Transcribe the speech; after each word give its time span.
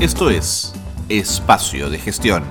Esto 0.00 0.30
es 0.30 0.72
Espacio 1.08 1.90
de 1.90 1.98
Gestión, 1.98 2.44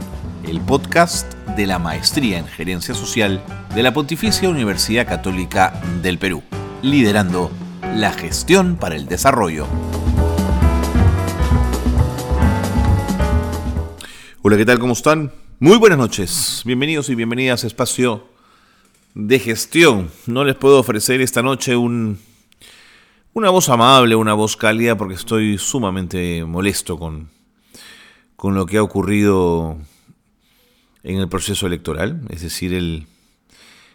el 0.45 0.59
podcast 0.59 1.33
de 1.55 1.65
la 1.65 1.79
Maestría 1.79 2.39
en 2.39 2.45
Gerencia 2.45 2.93
Social 2.93 3.41
de 3.73 3.83
la 3.83 3.93
Pontificia 3.93 4.49
Universidad 4.49 5.07
Católica 5.07 5.81
del 6.03 6.19
Perú, 6.19 6.43
liderando 6.81 7.49
la 7.95 8.11
gestión 8.11 8.75
para 8.75 8.97
el 8.97 9.07
desarrollo. 9.07 9.65
Hola, 14.41 14.57
¿qué 14.57 14.65
tal? 14.65 14.79
¿Cómo 14.79 14.91
están? 14.91 15.31
Muy 15.61 15.77
buenas 15.77 15.99
noches. 15.99 16.63
Bienvenidos 16.65 17.07
y 17.07 17.15
bienvenidas 17.15 17.63
a 17.63 17.67
Espacio 17.67 18.27
de 19.13 19.39
Gestión. 19.39 20.11
No 20.25 20.43
les 20.43 20.55
puedo 20.57 20.79
ofrecer 20.79 21.21
esta 21.21 21.41
noche 21.41 21.77
un, 21.77 22.19
una 23.31 23.51
voz 23.51 23.69
amable, 23.69 24.17
una 24.17 24.33
voz 24.33 24.57
cálida, 24.57 24.97
porque 24.97 25.15
estoy 25.15 25.57
sumamente 25.57 26.43
molesto 26.43 26.99
con, 26.99 27.36
con 28.37 28.53
lo 28.53 28.67
que 28.67 28.77
ha 28.77 28.83
ocurrido 28.83 29.77
en 31.03 31.17
el 31.17 31.27
proceso 31.27 31.65
electoral, 31.65 32.21
es 32.29 32.41
decir, 32.41 32.73
el, 32.73 33.07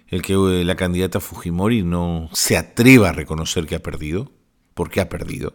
que 0.09 0.35
eh, 0.35 0.65
la 0.65 0.75
candidata 0.75 1.21
Fujimori 1.21 1.85
no 1.85 2.29
se 2.33 2.57
atreva 2.57 3.11
a 3.11 3.13
reconocer 3.13 3.67
que 3.67 3.77
ha 3.77 3.83
perdido, 3.83 4.33
porque 4.75 5.01
ha 5.01 5.09
perdido, 5.09 5.55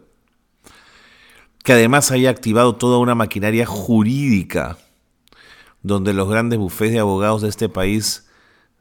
que 1.62 1.74
además 1.74 2.10
haya 2.10 2.30
activado 2.30 2.76
toda 2.76 2.98
una 2.98 3.14
maquinaria 3.14 3.66
jurídica 3.66 4.78
donde 5.82 6.14
los 6.14 6.28
grandes 6.28 6.58
bufés 6.58 6.90
de 6.90 6.98
abogados 6.98 7.42
de 7.42 7.50
este 7.50 7.68
país 7.68 8.26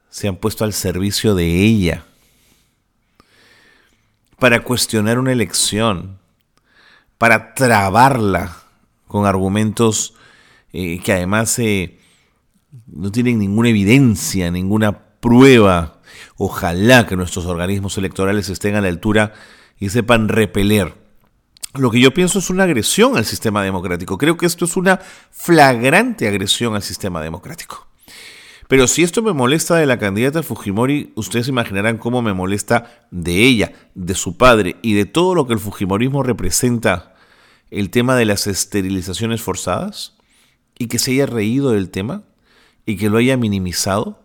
se 0.09 0.29
han 0.29 0.37
puesto 0.37 0.63
al 0.63 0.71
servicio 0.71 1.35
de 1.35 1.63
ella 1.63 2.05
para 4.39 4.63
cuestionar 4.63 5.19
una 5.19 5.33
elección, 5.33 6.17
para 7.17 7.53
trabarla 7.55 8.66
con 9.07 9.25
argumentos 9.25 10.13
eh, 10.73 10.99
que 11.03 11.13
además 11.13 11.57
eh, 11.59 11.97
no 12.87 13.11
tienen 13.11 13.39
ninguna 13.39 13.69
evidencia, 13.69 14.51
ninguna 14.51 14.99
prueba. 15.19 16.01
Ojalá 16.35 17.07
que 17.07 17.15
nuestros 17.15 17.45
organismos 17.45 17.97
electorales 17.97 18.49
estén 18.49 18.75
a 18.75 18.81
la 18.81 18.87
altura 18.87 19.33
y 19.79 19.89
sepan 19.89 20.29
repeler. 20.29 20.95
Lo 21.73 21.91
que 21.91 21.99
yo 21.99 22.13
pienso 22.13 22.39
es 22.39 22.49
una 22.49 22.63
agresión 22.63 23.17
al 23.17 23.25
sistema 23.25 23.63
democrático. 23.63 24.17
Creo 24.17 24.37
que 24.37 24.45
esto 24.45 24.65
es 24.65 24.77
una 24.77 24.99
flagrante 25.31 26.27
agresión 26.27 26.75
al 26.75 26.81
sistema 26.81 27.21
democrático. 27.21 27.87
Pero 28.67 28.87
si 28.87 29.03
esto 29.03 29.21
me 29.21 29.31
molesta 29.31 29.75
de 29.75 29.85
la 29.85 29.97
candidata 29.97 30.43
Fujimori, 30.43 31.13
ustedes 31.15 31.47
imaginarán 31.47 31.97
cómo 31.97 32.21
me 32.21 32.33
molesta 32.33 33.07
de 33.11 33.43
ella, 33.43 33.71
de 33.95 34.13
su 34.13 34.37
padre 34.37 34.75
y 34.81 34.93
de 34.93 35.05
todo 35.05 35.35
lo 35.35 35.47
que 35.47 35.53
el 35.53 35.59
Fujimorismo 35.59 36.21
representa 36.21 37.15
el 37.71 37.89
tema 37.89 38.15
de 38.15 38.25
las 38.25 38.47
esterilizaciones 38.47 39.41
forzadas 39.41 40.15
y 40.77 40.87
que 40.87 40.99
se 40.99 41.11
haya 41.11 41.25
reído 41.25 41.71
del 41.71 41.89
tema 41.89 42.23
y 42.85 42.97
que 42.97 43.09
lo 43.09 43.17
haya 43.17 43.37
minimizado. 43.37 44.21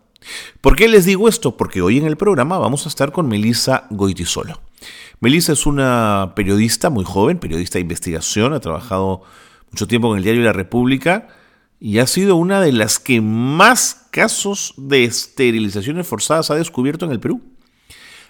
¿Por 0.61 0.75
qué 0.75 0.87
les 0.87 1.05
digo 1.05 1.27
esto? 1.27 1.57
Porque 1.57 1.81
hoy 1.81 1.97
en 1.97 2.05
el 2.05 2.17
programa 2.17 2.57
vamos 2.57 2.85
a 2.85 2.89
estar 2.89 3.11
con 3.11 3.27
Melissa 3.27 3.87
Goitisolo. 3.89 4.61
Melissa 5.19 5.53
es 5.53 5.65
una 5.65 6.33
periodista 6.35 6.89
muy 6.89 7.05
joven, 7.05 7.39
periodista 7.39 7.77
de 7.77 7.81
investigación, 7.81 8.53
ha 8.53 8.59
trabajado 8.59 9.21
mucho 9.71 9.87
tiempo 9.87 10.11
en 10.11 10.17
el 10.17 10.23
diario 10.23 10.43
La 10.43 10.53
República 10.53 11.27
y 11.79 11.99
ha 11.99 12.07
sido 12.07 12.35
una 12.35 12.61
de 12.61 12.71
las 12.71 12.99
que 12.99 13.19
más 13.19 14.07
casos 14.11 14.73
de 14.77 15.03
esterilizaciones 15.03 16.07
forzadas 16.07 16.49
ha 16.51 16.55
descubierto 16.55 17.05
en 17.05 17.11
el 17.11 17.19
Perú. 17.19 17.41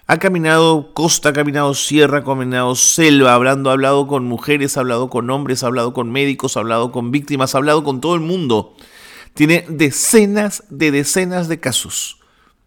Ha 0.06 0.18
caminado 0.18 0.92
costa, 0.92 1.30
ha 1.30 1.32
caminado 1.32 1.72
sierra, 1.72 2.18
ha 2.18 2.24
caminado 2.24 2.74
selva, 2.74 3.32
hablando, 3.32 3.70
ha 3.70 3.72
hablado 3.72 4.06
con 4.06 4.26
mujeres, 4.26 4.76
ha 4.76 4.80
hablado 4.80 5.08
con 5.08 5.30
hombres, 5.30 5.62
ha 5.62 5.68
hablado 5.68 5.94
con 5.94 6.12
médicos, 6.12 6.56
ha 6.56 6.60
hablado 6.60 6.92
con 6.92 7.10
víctimas, 7.10 7.54
ha 7.54 7.58
hablado 7.58 7.84
con 7.84 8.02
todo 8.02 8.14
el 8.14 8.20
mundo. 8.20 8.76
Tiene 9.32 9.64
decenas 9.66 10.64
de 10.68 10.90
decenas 10.90 11.48
de 11.48 11.58
casos 11.58 12.18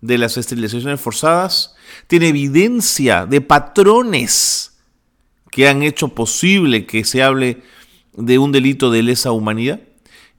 de 0.01 0.17
las 0.17 0.37
esterilizaciones 0.37 0.99
forzadas. 0.99 1.75
Tiene 2.07 2.29
evidencia 2.29 3.27
de 3.27 3.39
patrones 3.41 4.79
que 5.51 5.67
han 5.67 5.83
hecho 5.83 6.09
posible 6.09 6.87
que 6.87 7.03
se 7.03 7.21
hable 7.21 7.61
de 8.13 8.39
un 8.39 8.51
delito 8.51 8.89
de 8.89 9.03
lesa 9.03 9.31
humanidad. 9.31 9.79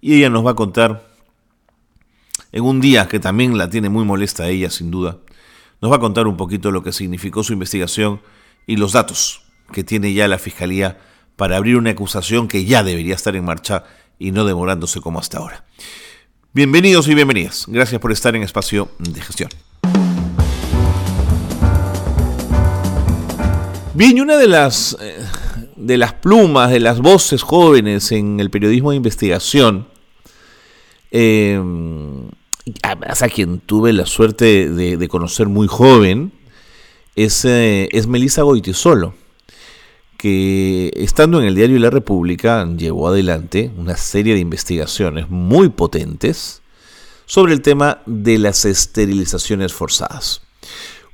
Y 0.00 0.16
ella 0.16 0.30
nos 0.30 0.44
va 0.44 0.50
a 0.50 0.56
contar 0.56 1.08
en 2.50 2.64
un 2.64 2.80
día 2.80 3.06
que 3.06 3.20
también 3.20 3.56
la 3.56 3.70
tiene 3.70 3.88
muy 3.88 4.04
molesta 4.04 4.44
a 4.44 4.48
ella, 4.48 4.68
sin 4.68 4.90
duda 4.90 5.18
nos 5.80 5.92
va 5.92 5.96
a 5.96 6.00
contar 6.00 6.26
un 6.26 6.36
poquito 6.36 6.70
lo 6.70 6.82
que 6.82 6.92
significó 6.92 7.44
su 7.44 7.52
investigación 7.52 8.20
y 8.66 8.76
los 8.76 8.92
datos 8.92 9.42
que 9.72 9.84
tiene 9.84 10.12
ya 10.12 10.28
la 10.28 10.38
Fiscalía 10.38 10.98
para 11.36 11.56
abrir 11.56 11.76
una 11.76 11.90
acusación 11.90 12.48
que 12.48 12.64
ya 12.64 12.82
debería 12.82 13.14
estar 13.14 13.36
en 13.36 13.44
marcha 13.44 13.84
y 14.18 14.32
no 14.32 14.44
demorándose 14.44 15.00
como 15.00 15.20
hasta 15.20 15.38
ahora. 15.38 15.64
Bienvenidos 16.52 17.06
y 17.06 17.14
bienvenidas. 17.14 17.66
Gracias 17.68 18.00
por 18.00 18.10
estar 18.10 18.34
en 18.34 18.42
Espacio 18.42 18.90
de 18.98 19.20
Gestión. 19.20 19.50
Bien, 23.94 24.20
una 24.20 24.36
de 24.36 24.48
las, 24.48 24.96
eh, 25.00 25.24
de 25.76 25.96
las 25.96 26.12
plumas, 26.14 26.70
de 26.70 26.80
las 26.80 27.00
voces 27.00 27.42
jóvenes 27.42 28.10
en 28.12 28.40
el 28.40 28.50
periodismo 28.50 28.90
de 28.90 28.96
investigación, 28.96 29.88
eh, 31.10 31.60
a 32.82 33.28
quien 33.28 33.60
tuve 33.60 33.92
la 33.92 34.06
suerte 34.06 34.68
de, 34.68 35.08
conocer 35.08 35.48
muy 35.48 35.66
joven, 35.68 36.32
es, 37.16 37.44
eh, 37.44 37.88
es 37.92 38.06
Melissa 38.06 38.42
Goitisolo, 38.42 39.14
que 40.16 40.90
estando 40.94 41.40
en 41.40 41.46
el 41.46 41.54
diario 41.54 41.78
La 41.78 41.90
República 41.90 42.66
llevó 42.76 43.08
adelante 43.08 43.70
una 43.76 43.96
serie 43.96 44.34
de 44.34 44.40
investigaciones 44.40 45.30
muy 45.30 45.68
potentes 45.68 46.62
sobre 47.26 47.52
el 47.52 47.62
tema 47.62 48.02
de 48.06 48.38
las 48.38 48.64
esterilizaciones 48.64 49.72
forzadas. 49.72 50.42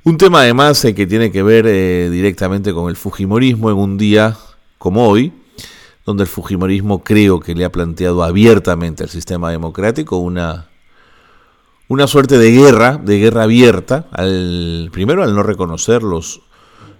Un 0.03 0.17
tema 0.17 0.41
además 0.41 0.83
eh, 0.85 0.93
que 0.93 1.07
tiene 1.07 1.31
que 1.31 1.43
ver 1.43 1.65
eh, 1.67 2.09
directamente 2.11 2.73
con 2.73 2.89
el 2.89 2.95
Fujimorismo 2.95 3.69
en 3.69 3.77
un 3.77 3.97
día 3.97 4.37
como 4.77 5.07
hoy, 5.07 5.33
donde 6.05 6.23
el 6.23 6.29
Fujimorismo 6.29 7.03
creo 7.03 7.39
que 7.39 7.55
le 7.55 7.65
ha 7.65 7.71
planteado 7.71 8.23
abiertamente 8.23 9.03
al 9.03 9.09
sistema 9.09 9.49
democrático 9.49 10.17
una 10.17 10.69
una 11.87 12.07
suerte 12.07 12.37
de 12.37 12.51
guerra, 12.51 12.97
de 12.97 13.19
guerra 13.19 13.43
abierta, 13.43 14.07
al, 14.11 14.89
primero 14.91 15.23
al 15.23 15.35
no 15.35 15.43
reconocer 15.43 16.01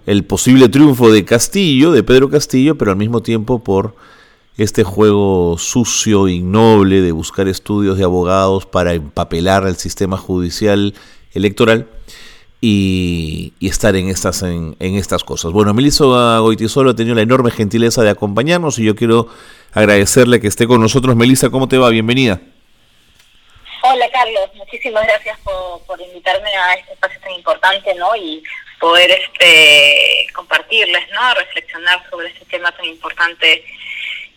el 0.06 0.24
posible 0.24 0.68
triunfo 0.68 1.10
de 1.10 1.24
Castillo, 1.24 1.90
de 1.90 2.02
Pedro 2.02 2.30
Castillo, 2.30 2.78
pero 2.78 2.92
al 2.92 2.96
mismo 2.96 3.22
tiempo 3.22 3.62
por 3.64 3.96
este 4.56 4.84
juego 4.84 5.56
sucio, 5.58 6.28
ignoble 6.28 7.02
de 7.02 7.12
buscar 7.12 7.48
estudios 7.48 7.98
de 7.98 8.04
abogados 8.04 8.64
para 8.64 8.94
empapelar 8.94 9.64
al 9.66 9.76
sistema 9.76 10.16
judicial 10.16 10.94
electoral 11.32 11.88
y, 12.60 13.52
estar 13.60 13.96
en 13.96 14.08
estas, 14.08 14.42
en, 14.42 14.76
estas 14.78 15.24
cosas. 15.24 15.52
Bueno, 15.52 15.74
Melissa 15.74 16.38
Goitisolo 16.38 16.90
ha 16.90 16.96
tenido 16.96 17.14
la 17.14 17.22
enorme 17.22 17.50
gentileza 17.50 18.02
de 18.02 18.10
acompañarnos 18.10 18.78
y 18.78 18.84
yo 18.84 18.96
quiero 18.96 19.28
agradecerle 19.72 20.40
que 20.40 20.46
esté 20.46 20.66
con 20.66 20.80
nosotros. 20.80 21.16
Melissa, 21.16 21.50
¿cómo 21.50 21.68
te 21.68 21.76
va? 21.76 21.90
Bienvenida. 21.90 22.40
Hola 23.88 24.10
Carlos, 24.10 24.50
muchísimas 24.54 25.06
gracias 25.06 25.38
por, 25.44 26.00
invitarme 26.00 26.50
a 26.56 26.74
este 26.74 26.92
espacio 26.92 27.20
tan 27.20 27.32
importante, 27.34 27.94
¿no? 27.94 28.16
Y 28.16 28.42
poder 28.80 29.08
este 29.12 30.26
compartirles, 30.34 31.08
¿no? 31.12 31.34
Reflexionar 31.34 32.02
sobre 32.10 32.28
este 32.28 32.44
tema 32.46 32.72
tan 32.72 32.84
importante 32.84 33.64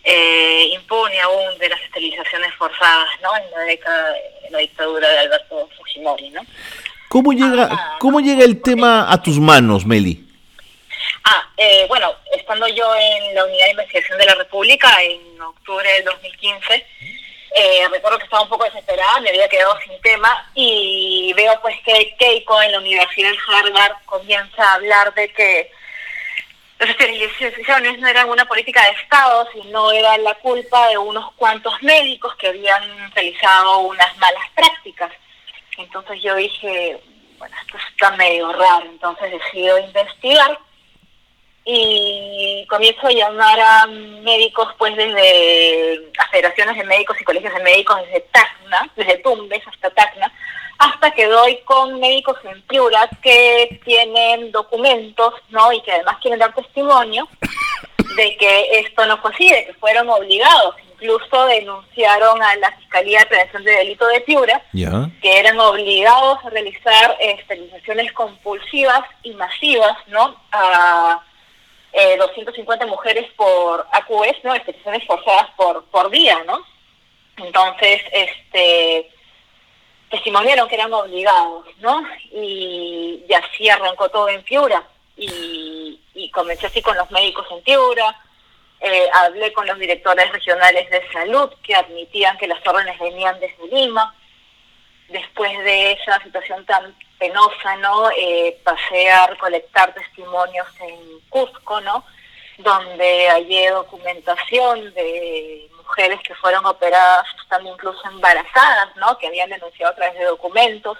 eh, 0.04 0.70
impone 0.72 1.20
aún 1.20 1.58
de 1.58 1.68
las 1.68 1.80
esterilizaciones 1.82 2.54
forzadas, 2.54 3.08
¿no? 3.22 3.36
En 3.36 3.50
la 3.50 3.60
década 3.62 4.12
de 4.12 4.50
la 4.50 4.58
dictadura 4.58 5.08
de 5.08 5.18
Alberto 5.18 5.68
Fujimori, 5.76 6.30
¿no? 6.30 6.42
¿Cómo 7.08 7.32
llega, 7.32 7.68
ah, 7.72 7.96
¿cómo 7.98 8.20
llega 8.20 8.44
el 8.44 8.62
tema 8.62 9.12
a 9.12 9.20
tus 9.20 9.40
manos, 9.40 9.84
Meli? 9.84 10.28
Ah, 11.24 11.48
eh, 11.56 11.86
bueno, 11.88 12.12
estando 12.36 12.68
yo 12.68 12.94
en 12.94 13.34
la 13.34 13.44
Unidad 13.46 13.64
de 13.64 13.70
Investigación 13.72 14.16
de 14.16 14.26
la 14.26 14.36
República 14.36 15.02
en 15.02 15.42
octubre 15.42 15.92
del 15.92 16.04
2015, 16.04 16.86
eh, 17.52 17.88
recuerdo 17.90 18.18
que 18.18 18.24
estaba 18.24 18.42
un 18.42 18.48
poco 18.48 18.64
desesperada, 18.64 19.20
me 19.20 19.30
había 19.30 19.48
quedado 19.48 19.76
sin 19.80 20.00
tema 20.02 20.50
y 20.54 21.32
veo 21.36 21.60
pues 21.60 21.76
que 21.84 22.14
Keiko 22.18 22.62
en 22.62 22.72
la 22.72 22.78
Universidad 22.78 23.30
de 23.30 23.38
Harvard 23.48 23.96
comienza 24.06 24.62
a 24.62 24.74
hablar 24.74 25.12
de 25.14 25.32
que 25.32 25.70
las 26.78 26.90
esterilizaciones 26.90 27.98
no 27.98 28.08
eran 28.08 28.30
una 28.30 28.46
política 28.46 28.82
de 28.84 29.02
Estado, 29.02 29.48
sino 29.52 29.90
era 29.92 30.16
la 30.18 30.34
culpa 30.36 30.88
de 30.88 30.98
unos 30.98 31.32
cuantos 31.32 31.74
médicos 31.82 32.34
que 32.36 32.48
habían 32.48 33.12
realizado 33.14 33.80
unas 33.80 34.16
malas 34.18 34.48
prácticas. 34.54 35.12
Entonces 35.76 36.22
yo 36.22 36.36
dije, 36.36 37.02
bueno, 37.38 37.54
esto 37.60 37.78
está 37.90 38.12
medio 38.12 38.52
raro, 38.52 38.86
entonces 38.86 39.30
decido 39.30 39.78
investigar 39.78 40.58
y 41.64 42.66
comienzo 42.68 43.06
a 43.06 43.12
llamar 43.12 43.60
a 43.60 43.86
médicos 43.86 44.68
pues 44.78 44.96
desde 44.96 46.10
las 46.16 46.30
federaciones 46.30 46.76
de 46.76 46.84
médicos 46.84 47.20
y 47.20 47.24
colegios 47.24 47.54
de 47.54 47.62
médicos 47.62 47.98
desde 48.06 48.20
Tacna, 48.32 48.90
desde 48.96 49.18
Tumbes 49.18 49.62
hasta 49.66 49.90
Tacna, 49.90 50.32
hasta 50.78 51.10
que 51.10 51.26
doy 51.26 51.58
con 51.64 52.00
médicos 52.00 52.38
en 52.44 52.62
Piura 52.62 53.08
que 53.22 53.80
tienen 53.84 54.50
documentos, 54.50 55.34
¿no? 55.50 55.72
Y 55.72 55.82
que 55.82 55.92
además 55.92 56.16
quieren 56.22 56.40
dar 56.40 56.54
testimonio 56.54 57.28
de 58.16 58.36
que 58.36 58.80
esto 58.80 59.04
no 59.06 59.18
fue 59.18 59.30
así, 59.32 59.50
de 59.50 59.66
que 59.66 59.74
fueron 59.74 60.08
obligados. 60.08 60.76
Incluso 60.94 61.46
denunciaron 61.46 62.42
a 62.42 62.56
la 62.56 62.72
Fiscalía 62.72 63.20
de 63.20 63.26
Prevención 63.26 63.64
de 63.64 63.72
Delito 63.72 64.06
de 64.06 64.20
Piura, 64.22 64.62
que 64.72 65.38
eran 65.38 65.58
obligados 65.60 66.38
a 66.44 66.50
realizar 66.50 67.16
esterilizaciones 67.20 68.12
compulsivas 68.12 69.02
y 69.22 69.32
masivas, 69.32 69.96
¿no? 70.08 70.36
A 70.52 71.22
250 71.92 72.84
eh, 72.84 72.88
mujeres 72.88 73.32
por 73.36 73.86
AQS, 73.92 74.44
¿no? 74.44 74.54
Esterilizaciones 74.54 75.06
forzadas 75.06 75.50
por, 75.56 75.84
por 75.86 76.10
día, 76.10 76.42
¿no? 76.46 76.64
Entonces, 77.36 78.02
este 78.12 79.10
testimoniaron 80.10 80.68
que 80.68 80.74
eran 80.74 80.92
obligados, 80.92 81.66
¿no? 81.78 82.02
Y, 82.32 83.24
así 83.32 83.68
arrancó 83.68 84.08
todo 84.08 84.28
en 84.28 84.42
Piura. 84.42 84.82
Y, 85.16 86.00
y 86.14 86.30
comencé 86.30 86.66
así 86.66 86.82
con 86.82 86.96
los 86.96 87.10
médicos 87.10 87.46
en 87.50 87.62
Piura. 87.62 88.16
Eh, 88.80 89.08
hablé 89.12 89.52
con 89.52 89.66
los 89.66 89.78
directores 89.78 90.32
regionales 90.32 90.88
de 90.90 91.02
salud 91.12 91.50
que 91.62 91.74
admitían 91.74 92.38
que 92.38 92.48
las 92.48 92.66
órdenes 92.66 92.98
venían 92.98 93.38
desde 93.38 93.66
Lima. 93.68 94.14
Después 95.08 95.58
de 95.64 95.92
esa 95.92 96.22
situación 96.22 96.64
tan 96.66 96.94
penosa, 97.20 97.76
¿no? 97.76 98.10
Eh, 98.10 98.58
pasé 98.64 99.10
a 99.12 99.28
testimonios 99.94 100.66
en 100.80 101.20
Cusco, 101.28 101.80
¿no? 101.82 102.02
Donde 102.58 103.28
hallé 103.28 103.70
documentación 103.70 104.92
de 104.94 105.68
mujeres 105.76 106.20
que 106.22 106.34
fueron 106.34 106.64
operadas 106.66 107.26
estando 107.42 107.72
incluso 107.72 108.00
embarazadas, 108.08 108.96
¿no? 108.96 109.18
Que 109.18 109.26
habían 109.28 109.50
denunciado 109.50 109.92
a 109.92 109.96
través 109.96 110.18
de 110.18 110.24
documentos 110.24 110.98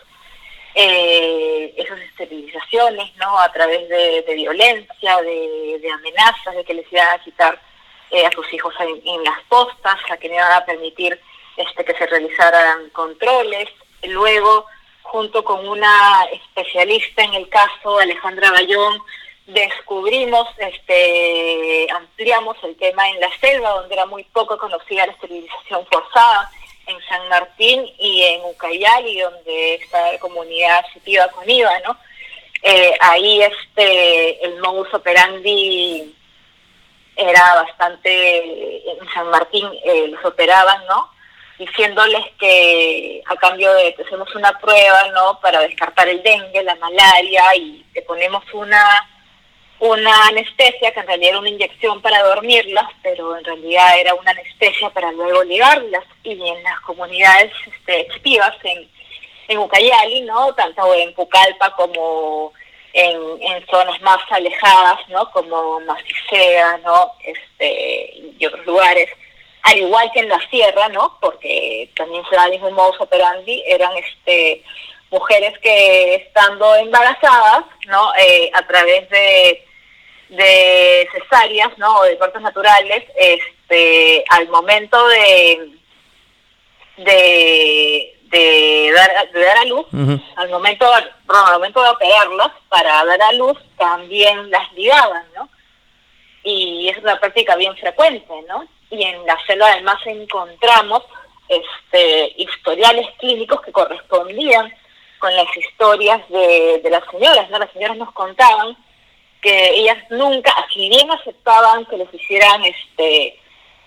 eh, 0.75 1.75
esas 1.77 1.99
esterilizaciones, 2.01 3.17
¿no? 3.17 3.39
A 3.39 3.51
través 3.51 3.89
de, 3.89 4.35
violencia, 4.35 5.17
de, 5.23 5.91
amenazas, 5.93 6.55
de 6.55 6.65
que 6.65 6.75
les 6.75 6.93
iban 6.93 7.09
a 7.09 7.19
quitar 7.25 7.61
eh, 8.11 8.27
a 8.27 8.31
sus 8.33 8.53
hijos 8.53 8.75
en, 8.79 9.25
las 9.25 9.41
postas, 9.49 9.97
a 10.11 10.17
que 10.19 10.29
no 10.29 10.35
iban 10.35 10.53
a 10.53 10.65
permitir 10.67 11.19
este, 11.57 11.85
que 11.85 11.95
se 11.95 12.07
realizaran 12.07 12.91
controles. 12.91 13.69
Luego, 14.03 14.67
junto 15.11 15.43
con 15.43 15.69
una 15.69 16.25
especialista 16.33 17.25
en 17.25 17.35
el 17.35 17.49
caso, 17.49 17.99
Alejandra 17.99 18.53
Bayón, 18.53 19.03
descubrimos, 19.45 20.47
este, 20.59 21.89
ampliamos 21.93 22.57
el 22.63 22.77
tema 22.77 23.09
en 23.11 23.19
la 23.19 23.29
selva, 23.41 23.71
donde 23.71 23.95
era 23.95 24.07
muy 24.07 24.23
poco 24.25 24.57
conocida 24.57 25.07
la 25.07 25.13
esterilización 25.13 25.85
forzada, 25.87 26.49
en 26.87 26.97
San 27.09 27.29
Martín 27.29 27.85
y 27.99 28.23
en 28.23 28.45
Ucayali, 28.45 29.21
donde 29.21 29.75
está 29.75 30.13
la 30.13 30.19
comunidad 30.19 30.85
sitiva 30.93 31.27
con 31.29 31.49
IVA, 31.49 31.81
¿no? 31.81 31.97
Eh, 32.63 32.95
ahí 33.01 33.43
este, 33.43 34.45
el 34.45 34.61
modus 34.61 34.93
operandi 34.95 36.15
era 37.17 37.55
bastante, 37.63 38.91
en 38.93 39.09
San 39.13 39.29
Martín 39.29 39.69
eh, 39.85 40.09
los 40.09 40.25
operaban, 40.25 40.85
¿no? 40.87 41.11
Diciéndoles 41.61 42.25
que 42.39 43.23
a 43.27 43.37
cambio 43.37 43.73
de 43.75 43.95
que 43.95 44.03
hacemos 44.03 44.35
una 44.35 44.59
prueba, 44.59 45.09
¿no? 45.15 45.39
Para 45.41 45.61
descartar 45.61 46.09
el 46.09 46.23
dengue, 46.23 46.63
la 46.63 46.75
malaria 46.77 47.55
y 47.55 47.85
te 47.93 48.03
ponemos 48.03 48.43
una 48.55 48.83
una 49.81 50.27
anestesia 50.29 50.93
que 50.93 51.01
en 51.01 51.07
realidad 51.07 51.31
era 51.31 51.39
una 51.39 51.49
inyección 51.49 52.03
para 52.03 52.23
dormirlas, 52.23 52.87
pero 53.03 53.37
en 53.37 53.45
realidad 53.45 53.99
era 53.99 54.15
una 54.15 54.31
anestesia 54.31 54.91
para 54.91 55.11
luego 55.13 55.43
ligarlas. 55.43 56.05
Y 56.23 56.33
en 56.33 56.63
las 56.63 56.81
comunidades 56.81 57.51
este, 57.67 58.07
en, 58.65 58.91
en 59.49 59.59
Ucayali, 59.59 60.21
¿no? 60.23 60.55
Tanto 60.55 60.95
en 60.95 61.15
Pucallpa 61.15 61.75
como 61.77 62.53
en, 62.93 63.43
en 63.43 63.67
zonas 63.69 64.01
más 64.03 64.21
alejadas, 64.31 65.09
¿no? 65.09 65.31
Como 65.31 65.81
Macicea, 65.81 66.79
¿no? 66.85 67.13
Este, 67.25 68.15
y 68.39 68.47
otros 68.47 68.67
lugares. 68.67 69.09
Al 69.63 69.79
igual 69.79 70.11
que 70.13 70.21
en 70.21 70.29
la 70.29 70.41
sierra, 70.49 70.89
¿no? 70.89 71.19
Porque 71.21 71.91
también 71.97 72.25
se 72.29 72.37
da 72.37 72.47
el 72.47 72.53
mismo 72.53 72.71
modus 72.71 73.01
operandi, 73.01 73.63
eran 73.67 73.93
este 73.97 74.63
mujeres 75.11 75.59
que 75.59 76.15
estando 76.15 76.75
embarazadas, 76.77 77.65
¿no? 77.87 78.13
Eh, 78.17 78.51
a 78.55 78.67
través 78.67 79.09
de 79.11 79.65
de 80.31 81.09
cesáreas, 81.13 81.77
¿no? 81.77 81.99
O 81.99 82.05
de 82.05 82.17
partos 82.17 82.41
naturales, 82.41 83.05
este, 83.17 84.25
al 84.31 84.49
momento 84.49 85.09
de, 85.09 85.73
de, 86.99 88.19
de, 88.23 88.93
dar, 88.95 89.31
de 89.33 89.45
dar 89.45 89.59
a 89.59 89.65
luz, 89.65 89.87
al 90.37 90.49
momento, 90.51 90.91
al 90.93 91.53
momento 91.53 91.83
de 91.83 91.89
operarlas 91.91 92.53
para 92.69 93.05
dar 93.05 93.23
a 93.23 93.33
luz, 93.33 93.59
también 93.77 94.51
las 94.51 94.73
ligaban, 94.73 95.25
¿no? 95.35 95.49
Y 96.45 96.89
es 96.89 96.97
una 96.99 97.19
práctica 97.19 97.57
bien 97.57 97.77
frecuente, 97.77 98.33
¿no? 98.49 98.67
Y 98.91 99.03
en 99.03 99.25
la 99.27 99.39
celda 99.47 99.73
además 99.73 99.97
encontramos 100.05 101.03
este, 101.49 102.33
historiales 102.37 103.07
clínicos 103.19 103.61
que 103.63 103.73
correspondían 103.73 104.73
con 105.19 105.35
las 105.35 105.55
historias 105.57 106.29
de, 106.29 106.81
de 106.83 106.91
las 106.91 107.05
señoras, 107.11 107.49
¿no? 107.51 107.59
Las 107.59 107.73
señoras 107.73 107.97
nos 107.97 108.13
contaban 108.13 108.77
que 109.41 109.71
ellas 109.75 109.99
nunca, 110.11 110.55
si 110.73 110.89
bien 110.89 111.11
aceptaban 111.11 111.87
que 111.87 111.97
les 111.97 112.13
hicieran 112.13 112.65
este 112.65 113.39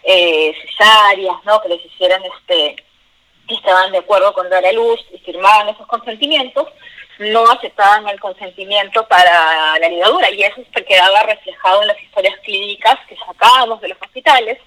eh, 0.04 0.56
cesáreas, 0.62 1.38
¿no? 1.46 1.62
que 1.62 1.70
les 1.70 1.86
hicieran 1.86 2.22
este 2.26 2.84
estaban 3.48 3.92
de 3.92 4.00
acuerdo 4.00 4.34
con 4.34 4.50
dar 4.50 4.66
a 4.66 4.72
luz 4.72 5.00
y 5.14 5.20
firmaban 5.20 5.70
esos 5.70 5.86
consentimientos, 5.86 6.68
no 7.20 7.44
aceptaban 7.52 8.08
el 8.08 8.20
consentimiento 8.20 9.06
para 9.08 9.78
la 9.78 9.90
ligadura 9.90 10.32
y 10.32 10.42
eso 10.44 10.62
se 10.74 10.86
quedaba 10.86 11.24
reflejado 11.24 11.82
en 11.82 11.90
las 11.90 12.02
historias 12.02 12.40
clínicas 12.40 12.98
que 13.08 13.18
sacábamos 13.18 13.80
de 13.82 13.90
los 13.90 13.98
hospitales 14.02 14.58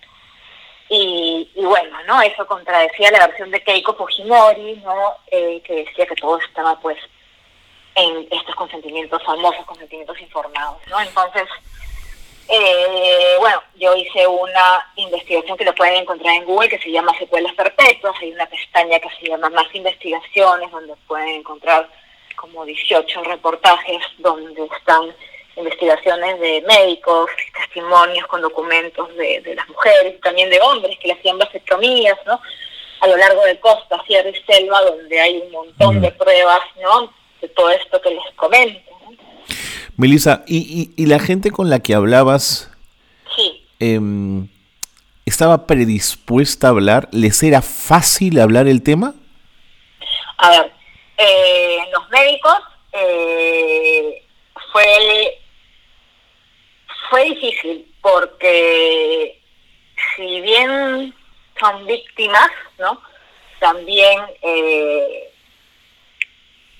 y, 0.88 1.50
bueno, 1.56 1.98
¿no? 2.06 2.22
Eso 2.22 2.46
contradecía 2.46 3.10
la 3.10 3.26
versión 3.26 3.50
de 3.50 3.62
Keiko 3.62 3.94
Fujimori, 3.94 4.76
¿no? 4.84 5.14
Eh, 5.30 5.60
que 5.64 5.84
decía 5.84 6.06
que 6.06 6.14
todo 6.14 6.38
estaba 6.38 6.78
pues 6.80 6.98
en 7.96 8.28
estos 8.30 8.54
consentimientos 8.54 9.22
famosos, 9.24 9.64
consentimientos 9.64 10.20
informados, 10.20 10.78
¿no? 10.88 11.00
Entonces, 11.00 11.48
eh, 12.48 13.36
bueno, 13.40 13.60
yo 13.74 13.96
hice 13.96 14.26
una 14.26 14.86
investigación 14.96 15.56
que 15.56 15.64
lo 15.64 15.74
pueden 15.74 15.96
encontrar 15.96 16.34
en 16.34 16.44
Google 16.44 16.68
que 16.68 16.78
se 16.78 16.92
llama 16.92 17.16
Secuelas 17.18 17.54
Perpetuas, 17.54 18.14
hay 18.20 18.32
una 18.32 18.46
pestaña 18.46 19.00
que 19.00 19.08
se 19.18 19.28
llama 19.28 19.50
Más 19.50 19.74
Investigaciones, 19.74 20.70
donde 20.70 20.94
pueden 21.08 21.28
encontrar 21.28 21.88
como 22.36 22.64
18 22.64 23.24
reportajes 23.24 24.02
donde 24.18 24.64
están 24.66 25.12
investigaciones 25.56 26.38
de 26.40 26.62
médicos, 26.66 27.30
testimonios 27.56 28.26
con 28.26 28.42
documentos 28.42 29.08
de, 29.16 29.54
las 29.54 29.68
mujeres, 29.68 30.20
también 30.20 30.50
de 30.50 30.60
hombres 30.60 30.98
que 31.00 31.08
le 31.08 31.14
hacían 31.14 31.38
vasectomías, 31.38 32.18
¿no? 32.26 32.40
A 33.00 33.06
lo 33.06 33.16
largo 33.16 33.42
de 33.44 33.58
costa, 33.60 34.02
sierra 34.06 34.30
y 34.30 34.42
selva, 34.44 34.82
donde 34.82 35.20
hay 35.20 35.38
un 35.38 35.52
montón 35.52 36.00
de 36.00 36.10
pruebas, 36.12 36.62
¿no? 36.82 37.12
de 37.40 37.48
todo 37.48 37.70
esto 37.70 38.00
que 38.00 38.10
les 38.10 38.34
comento. 38.36 38.80
Melissa, 39.96 40.44
¿y, 40.46 40.90
y, 40.96 41.06
la 41.06 41.18
gente 41.18 41.50
con 41.50 41.70
la 41.70 41.80
que 41.80 41.94
hablabas 41.94 42.70
sí. 43.34 43.66
Em, 43.80 44.48
estaba 45.24 45.66
predispuesta 45.66 46.66
a 46.66 46.70
hablar? 46.70 47.08
¿Les 47.12 47.42
era 47.42 47.62
fácil 47.62 48.38
hablar 48.40 48.68
el 48.68 48.82
tema? 48.82 49.14
A 50.38 50.50
ver, 50.50 50.72
eh, 51.16 51.78
los 51.92 52.08
médicos 52.10 52.58
eh, 52.92 54.22
fue, 54.72 55.38
fue 57.10 57.24
difícil 57.24 57.92
porque 58.00 59.40
si 60.14 60.40
bien 60.40 61.14
son 61.58 61.86
víctimas, 61.86 62.50
¿no? 62.78 63.00
También 63.58 64.20
eh, 64.42 65.30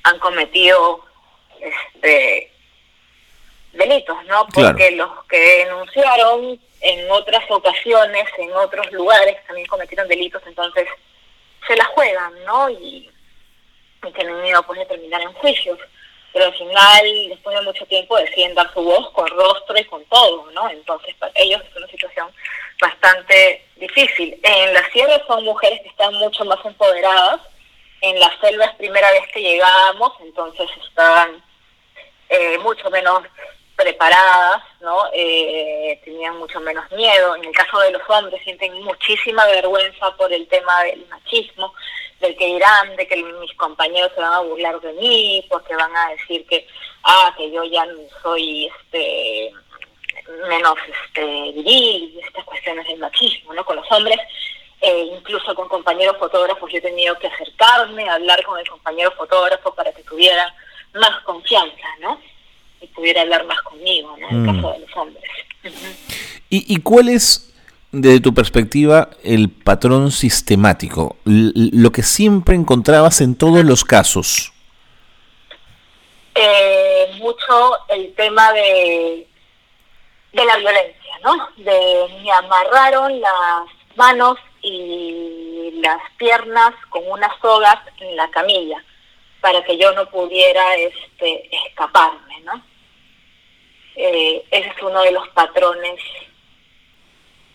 han 0.02 0.18
cometido 0.18 1.04
este, 1.60 2.52
delitos, 3.72 4.16
¿no? 4.26 4.46
Porque 4.52 4.90
los 4.92 5.24
que 5.24 5.64
denunciaron 5.64 6.60
en 6.80 7.10
otras 7.10 7.44
ocasiones, 7.50 8.24
en 8.38 8.52
otros 8.52 8.90
lugares, 8.92 9.36
también 9.46 9.66
cometieron 9.66 10.08
delitos, 10.08 10.42
entonces 10.46 10.86
se 11.66 11.76
la 11.76 11.84
juegan, 11.86 12.32
¿no? 12.44 12.70
Y, 12.70 13.10
tienen 14.14 14.40
miedo 14.40 14.62
pues 14.62 14.78
de 14.78 14.86
terminar 14.86 15.20
en 15.20 15.32
juicios. 15.32 15.80
Pero 16.36 16.48
al 16.48 16.54
final, 16.54 17.28
después 17.30 17.56
de 17.56 17.62
mucho 17.62 17.86
tiempo, 17.86 18.14
deciden 18.18 18.54
dar 18.54 18.70
su 18.74 18.82
voz 18.82 19.10
con 19.12 19.26
rostro 19.26 19.78
y 19.78 19.84
con 19.84 20.04
todo, 20.04 20.50
¿no? 20.50 20.68
Entonces, 20.68 21.14
para 21.14 21.32
ellos 21.34 21.62
es 21.66 21.74
una 21.74 21.86
situación 21.86 22.28
bastante 22.78 23.64
difícil. 23.76 24.38
En 24.42 24.74
la 24.74 24.86
sierra 24.90 25.18
son 25.26 25.44
mujeres 25.44 25.80
que 25.80 25.88
están 25.88 26.12
mucho 26.16 26.44
más 26.44 26.62
empoderadas, 26.62 27.40
en 28.02 28.20
la 28.20 28.30
selva 28.38 28.66
es 28.66 28.74
primera 28.74 29.10
vez 29.12 29.22
que 29.32 29.40
llegábamos, 29.40 30.12
entonces 30.20 30.68
estaban 30.86 31.42
eh, 32.28 32.58
mucho 32.58 32.90
menos 32.90 33.22
preparadas, 33.76 34.62
¿no? 34.80 35.04
Eh, 35.12 36.00
tenían 36.04 36.38
mucho 36.38 36.58
menos 36.60 36.90
miedo. 36.92 37.36
En 37.36 37.44
el 37.44 37.52
caso 37.52 37.78
de 37.80 37.92
los 37.92 38.02
hombres 38.08 38.42
sienten 38.42 38.72
muchísima 38.82 39.44
vergüenza 39.46 40.10
por 40.16 40.32
el 40.32 40.48
tema 40.48 40.82
del 40.84 41.06
machismo, 41.06 41.72
del 42.20 42.36
que 42.36 42.46
dirán, 42.46 42.96
de 42.96 43.06
que 43.06 43.16
mis 43.16 43.52
compañeros 43.54 44.10
se 44.14 44.20
van 44.20 44.32
a 44.32 44.40
burlar 44.40 44.80
de 44.80 44.92
mí, 44.94 45.44
porque 45.50 45.76
van 45.76 45.94
a 45.94 46.08
decir 46.10 46.46
que, 46.46 46.66
ah, 47.04 47.34
que 47.36 47.50
yo 47.50 47.62
ya 47.64 47.84
no 47.84 47.98
soy, 48.22 48.66
este, 48.66 49.52
menos 50.48 50.74
este, 50.88 51.52
viril, 51.52 52.18
estas 52.24 52.44
cuestiones 52.44 52.86
del 52.86 52.98
machismo, 52.98 53.52
¿no? 53.52 53.64
Con 53.64 53.76
los 53.76 53.92
hombres, 53.92 54.18
eh, 54.80 55.10
incluso 55.16 55.54
con 55.54 55.68
compañeros 55.68 56.16
fotógrafos, 56.18 56.70
yo 56.70 56.78
he 56.78 56.82
tenido 56.82 57.18
que 57.18 57.28
acercarme, 57.28 58.08
hablar 58.08 58.42
con 58.44 58.58
el 58.58 58.68
compañero 58.68 59.10
fotógrafo 59.12 59.74
para 59.74 59.92
que 59.92 60.02
tuviera 60.02 60.54
más 60.94 61.20
confianza, 61.22 61.86
¿no? 62.00 62.20
Y 62.80 62.86
pudiera 62.88 63.22
hablar 63.22 63.46
más 63.46 63.60
conmigo, 63.62 64.16
¿no? 64.18 64.28
En 64.28 64.36
el 64.36 64.42
mm. 64.42 64.56
caso 64.56 64.72
de 64.72 64.78
los 64.80 64.96
hombres. 64.96 65.24
¿Y, 66.50 66.74
¿Y 66.74 66.80
cuál 66.80 67.08
es, 67.08 67.52
desde 67.92 68.20
tu 68.20 68.34
perspectiva, 68.34 69.10
el 69.24 69.50
patrón 69.50 70.10
sistemático? 70.10 71.16
lo 71.24 71.90
que 71.90 72.02
siempre 72.02 72.54
encontrabas 72.54 73.20
en 73.20 73.36
todos 73.36 73.64
los 73.64 73.84
casos. 73.84 74.52
Eh, 76.34 77.16
mucho 77.18 77.76
el 77.88 78.14
tema 78.14 78.52
de, 78.52 79.26
de 80.32 80.44
la 80.44 80.56
violencia, 80.58 81.18
¿no? 81.24 81.48
De 81.56 82.22
me 82.22 82.30
amarraron 82.30 83.20
las 83.20 83.96
manos 83.96 84.36
y 84.60 85.80
las 85.82 85.98
piernas 86.18 86.74
con 86.90 87.02
unas 87.08 87.32
sogas 87.40 87.78
en 88.00 88.16
la 88.16 88.28
camilla 88.30 88.84
para 89.40 89.62
que 89.64 89.76
yo 89.76 89.92
no 89.92 90.08
pudiera 90.10 90.76
este, 90.76 91.48
escaparme, 91.68 92.40
¿no? 92.40 92.62
Eh, 93.94 94.44
ese 94.50 94.68
es 94.68 94.82
uno 94.82 95.02
de 95.02 95.12
los 95.12 95.28
patrones 95.30 96.00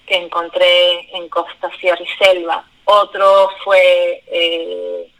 que 0.07 0.15
encontré 0.15 1.15
en 1.15 1.29
Costa 1.29 1.69
Sierra 1.79 2.01
y 2.01 2.23
Selva. 2.23 2.65
Otro 2.85 3.49
fue 3.63 4.23
eh, 4.27 5.11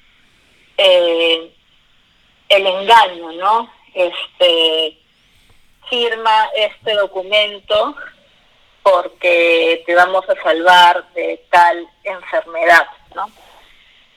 eh, 0.78 1.52
el 2.50 2.68
engaño, 2.68 3.32
¿no? 3.34 3.72
Este 3.94 4.98
firma 5.90 6.50
este 6.56 6.94
documento 6.94 7.96
porque 8.82 9.84
te 9.86 9.94
vamos 9.94 10.28
a 10.30 10.42
salvar 10.42 11.06
de 11.14 11.46
tal 11.50 11.88
enfermedad, 12.04 12.88
¿no? 13.14 13.30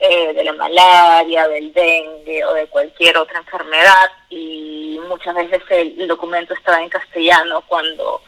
Eh, 0.01 0.35
de 0.35 0.45
la 0.45 0.53
malaria, 0.53 1.47
del 1.49 1.73
dengue 1.73 2.45
o 2.45 2.53
de 2.53 2.67
cualquier 2.67 3.17
otra 3.17 3.39
enfermedad 3.39 4.11
y 4.29 5.01
muchas 5.09 5.35
veces 5.35 5.63
el, 5.71 6.09
documento 6.09 6.53
estaba 6.53 6.83
en 6.83 6.89
castellano 6.91 7.63
cuando 7.69 8.21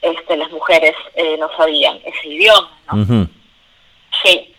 este, 0.00 0.36
las 0.36 0.50
mujeres 0.50 0.94
eh, 1.14 1.36
no 1.36 1.54
sabían 1.56 2.00
ese 2.04 2.28
idioma, 2.28 2.70
¿no? 2.92 3.28
Sí, 4.22 4.54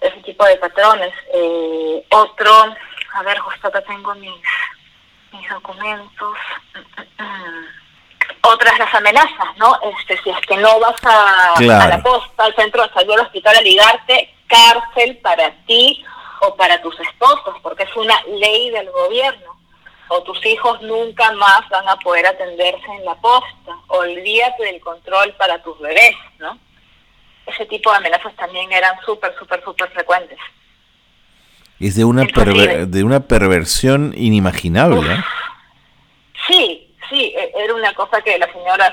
ese 0.00 0.20
tipo 0.22 0.44
de 0.44 0.56
patrones. 0.56 1.12
Eh, 1.34 2.04
otro, 2.10 2.52
a 3.14 3.22
ver, 3.24 3.38
justo 3.38 3.68
acá 3.68 3.80
tengo 3.80 4.14
mis, 4.14 4.42
mis 5.32 5.48
documentos. 5.48 6.38
Otras 8.44 8.78
las 8.78 8.94
amenazas, 8.94 9.56
¿no? 9.56 9.78
Este, 9.98 10.20
si 10.22 10.30
es 10.30 10.40
que 10.46 10.56
no 10.56 10.78
vas 10.78 10.96
a, 11.04 11.54
a 11.54 11.88
la 11.88 12.02
posta, 12.02 12.44
al 12.44 12.54
centro 12.54 12.82
de 12.82 12.92
salud, 12.92 13.14
al 13.14 13.26
hospital 13.26 13.56
a 13.56 13.60
ligarte, 13.60 14.34
cárcel 14.52 15.18
para 15.18 15.50
ti 15.66 16.04
o 16.40 16.54
para 16.56 16.80
tus 16.82 16.98
esposos, 17.00 17.54
porque 17.62 17.84
es 17.84 17.96
una 17.96 18.20
ley 18.26 18.70
del 18.70 18.90
gobierno. 18.90 19.52
O 20.08 20.22
tus 20.24 20.44
hijos 20.44 20.82
nunca 20.82 21.32
más 21.32 21.68
van 21.70 21.88
a 21.88 21.96
poder 21.96 22.26
atenderse 22.26 22.86
en 22.98 23.04
la 23.04 23.14
posta. 23.14 23.76
Olvídate 23.88 24.64
del 24.64 24.80
control 24.80 25.32
para 25.34 25.62
tus 25.62 25.78
bebés, 25.80 26.16
¿no? 26.38 26.58
Ese 27.46 27.64
tipo 27.66 27.90
de 27.90 27.96
amenazas 27.96 28.34
también 28.36 28.70
eran 28.72 28.94
súper, 29.06 29.34
súper, 29.38 29.64
súper 29.64 29.90
frecuentes. 29.90 30.38
Es 31.80 31.96
de 31.96 32.04
una, 32.04 32.24
de 32.24 33.02
una 33.02 33.20
perversión 33.26 34.12
inimaginable. 34.16 35.14
¿eh? 35.14 35.24
Sí, 36.46 36.94
sí, 37.08 37.34
e, 37.36 37.52
era 37.56 37.74
una 37.74 37.94
cosa 37.94 38.20
que 38.22 38.38
las 38.38 38.52
señoras 38.52 38.92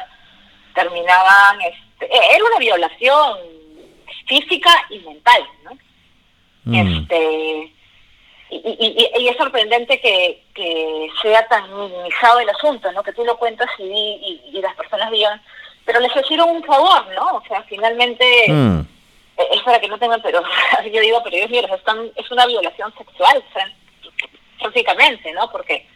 terminaban, 0.73 1.61
este, 1.61 2.05
e, 2.05 2.35
era 2.35 2.43
una 2.45 2.59
violación 2.59 3.58
física 4.29 4.71
y 4.91 4.99
mental, 4.99 5.43
¿no? 5.63 5.71
Mm. 6.65 6.75
Este, 6.75 7.73
y, 8.51 9.09
y, 9.17 9.27
es 9.27 9.37
sorprendente 9.37 9.99
que, 9.99 10.43
que, 10.53 11.07
sea 11.21 11.47
tan 11.47 11.63
minimizado 11.75 12.39
el 12.39 12.49
asunto, 12.49 12.91
¿no? 12.91 13.03
Que 13.03 13.13
tú 13.13 13.25
lo 13.25 13.37
cuentas 13.37 13.69
y, 13.79 14.41
y, 14.53 14.61
las 14.61 14.75
personas 14.75 15.11
digan, 15.11 15.41
pero 15.85 15.99
les 15.99 16.15
hicieron 16.15 16.49
un 16.49 16.63
favor, 16.63 17.05
¿no? 17.13 17.37
O 17.37 17.43
sea, 17.47 17.63
finalmente 17.63 18.25
mm. 18.47 18.79
e, 19.37 19.47
es 19.51 19.61
para 19.63 19.79
que 19.79 19.87
no 19.87 19.97
tengan, 19.97 20.21
pero 20.21 20.41
yo 20.93 21.01
digo, 21.01 21.21
pero 21.23 21.35
ellos 21.35 21.49
míos, 21.49 21.65
están, 21.75 22.11
es 22.15 22.31
una 22.31 22.45
violación 22.45 22.93
sexual, 22.97 23.43
prácticamente, 24.59 25.31
¿no? 25.33 25.49
Porque 25.51 25.87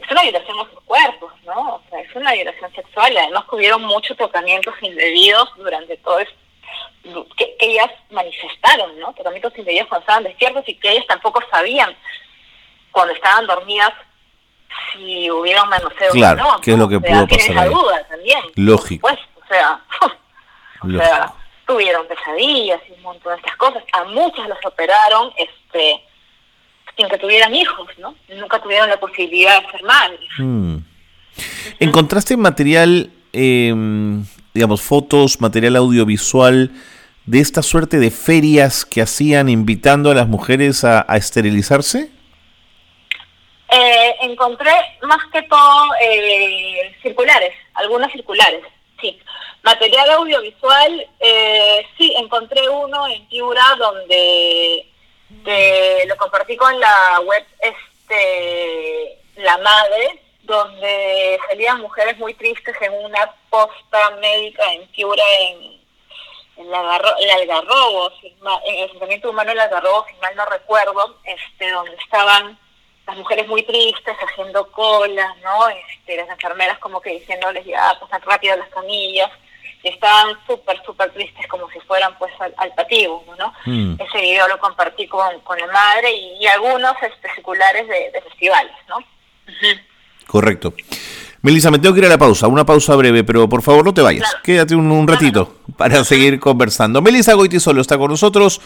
es 0.00 0.10
una 0.10 0.22
violación 0.22 0.58
a 0.60 0.70
sus 0.70 0.80
cuerpos, 0.84 1.32
¿no? 1.44 1.76
O 1.76 1.82
sea, 1.90 2.00
es 2.00 2.14
una 2.14 2.32
violación 2.32 2.72
sexual 2.74 3.12
y 3.12 3.18
además 3.18 3.44
hubieron 3.50 3.82
muchos 3.82 4.16
tocamientos 4.16 4.74
indebidos 4.82 5.48
durante 5.56 5.96
todo 5.98 6.18
esto 6.20 6.42
que, 7.36 7.56
ellas 7.60 7.90
manifestaron, 8.10 8.98
¿no? 8.98 9.12
Tratamientos 9.12 9.56
indebidos 9.56 9.88
cuando 9.88 10.02
estaban 10.02 10.24
despiertos 10.24 10.64
y 10.68 10.74
que 10.74 10.92
ellas 10.92 11.06
tampoco 11.06 11.40
sabían 11.50 11.94
cuando 12.90 13.14
estaban 13.14 13.46
dormidas 13.46 13.92
si 14.92 15.30
hubiera 15.30 15.62
un 15.62 15.68
manoseo 15.68 16.10
claro, 16.12 16.42
o 16.42 16.52
no. 16.52 16.60
¿qué 16.60 16.72
es 16.72 16.78
lo 16.78 16.88
que 16.88 17.00
pudo 17.00 17.26
pasar 17.26 17.50
esa 17.50 17.66
duda 17.66 18.06
también. 18.08 18.40
Lógico. 18.56 19.08
o 19.08 19.46
sea, 19.48 19.80
o 20.82 20.90
sea, 20.90 21.32
tuvieron 21.66 22.06
pesadillas 22.06 22.80
y 22.88 22.92
un 22.92 23.02
montón 23.02 23.32
de 23.32 23.38
estas 23.38 23.56
cosas. 23.56 23.82
A 23.92 24.04
muchas 24.04 24.48
las 24.48 24.64
operaron 24.64 25.32
este 25.36 26.02
sin 26.96 27.08
que 27.08 27.18
tuvieran 27.18 27.54
hijos, 27.54 27.88
¿no? 27.98 28.14
Nunca 28.28 28.60
tuvieron 28.60 28.88
la 28.88 29.00
posibilidad 29.00 29.62
de 29.62 29.70
ser 29.70 29.82
madres. 29.82 30.20
Hmm. 30.36 30.78
¿Encontraste 31.80 32.36
material 32.36 33.10
eh, 33.32 33.72
digamos, 34.54 34.82
fotos, 34.82 35.40
material 35.40 35.76
audiovisual 35.76 36.70
de 37.26 37.40
esta 37.40 37.62
suerte 37.62 37.98
de 37.98 38.10
ferias 38.10 38.84
que 38.84 39.00
hacían 39.00 39.48
invitando 39.48 40.10
a 40.10 40.14
las 40.14 40.28
mujeres 40.28 40.84
a, 40.84 41.04
esterilizarse? 41.16 42.10
Eh, 43.68 44.14
encontré 44.22 44.72
más 45.02 45.20
que 45.32 45.42
todo 45.42 45.86
eh, 46.02 46.94
circulares, 47.02 47.54
algunas 47.74 48.12
circulares, 48.12 48.62
sí. 49.00 49.18
Material 49.62 50.10
audiovisual, 50.10 51.06
eh, 51.20 51.86
sí, 51.96 52.12
encontré 52.18 52.68
uno 52.68 53.06
en 53.06 53.24
Piura 53.28 53.62
donde 53.78 54.86
lo 56.08 56.16
compartí 56.16 56.56
con 56.56 56.78
la 56.78 57.20
web 57.24 57.44
este 57.60 59.18
La 59.36 59.56
Madre, 59.58 60.21
donde 60.42 61.38
salían 61.48 61.80
mujeres 61.80 62.18
muy 62.18 62.34
tristes 62.34 62.74
en 62.80 62.92
una 62.92 63.34
posta 63.48 64.10
médica 64.20 64.72
en 64.72 64.86
Piura, 64.88 65.22
en, 65.40 65.80
en, 66.56 66.70
la, 66.70 67.00
el 67.20 67.30
Algarrobo, 67.30 68.12
en 68.64 68.76
el 68.76 68.84
asentamiento 68.84 69.30
humano 69.30 69.50
del 69.50 69.60
Algarrobo, 69.60 70.06
si 70.08 70.14
mal 70.16 70.34
no 70.36 70.44
recuerdo, 70.46 71.16
este, 71.24 71.70
donde 71.70 71.94
estaban 71.96 72.58
las 73.06 73.16
mujeres 73.16 73.48
muy 73.48 73.62
tristes 73.62 74.16
haciendo 74.16 74.70
colas, 74.70 75.36
¿no? 75.38 75.68
Este, 75.68 76.16
las 76.16 76.28
enfermeras 76.28 76.78
como 76.78 77.00
que 77.00 77.10
diciéndoles 77.10 77.64
ya 77.64 77.96
pasan 78.00 78.22
rápido 78.22 78.56
las 78.56 78.68
camillas, 78.68 79.30
y 79.82 79.88
estaban 79.88 80.36
súper, 80.46 80.80
súper 80.84 81.10
tristes 81.12 81.46
como 81.48 81.68
si 81.70 81.80
fueran 81.80 82.16
pues 82.18 82.32
al, 82.40 82.54
al 82.56 82.72
¿no? 83.38 83.52
Mm. 83.64 84.00
Ese 84.00 84.20
video 84.20 84.46
lo 84.48 84.58
compartí 84.58 85.08
con, 85.08 85.40
con 85.40 85.58
la 85.58 85.66
madre 85.66 86.12
y, 86.12 86.46
algunos 86.46 86.94
espectaculares 87.02 87.88
de, 87.88 88.20
festivales, 88.22 88.74
¿no? 88.88 88.98
Correcto. 90.26 90.74
Melissa, 91.42 91.72
me 91.72 91.78
tengo 91.80 91.94
que 91.94 92.00
ir 92.00 92.06
a 92.06 92.08
la 92.08 92.18
pausa, 92.18 92.46
una 92.46 92.64
pausa 92.64 92.94
breve, 92.94 93.24
pero 93.24 93.48
por 93.48 93.62
favor 93.62 93.84
no 93.84 93.92
te 93.92 94.00
vayas. 94.00 94.28
Quédate 94.44 94.76
un, 94.76 95.08
ratito 95.08 95.56
para 95.76 96.04
seguir 96.04 96.38
conversando. 96.38 97.02
Melissa 97.02 97.34
Goitisolo 97.34 97.80
está 97.80 97.98
con 97.98 98.10
nosotros, 98.10 98.60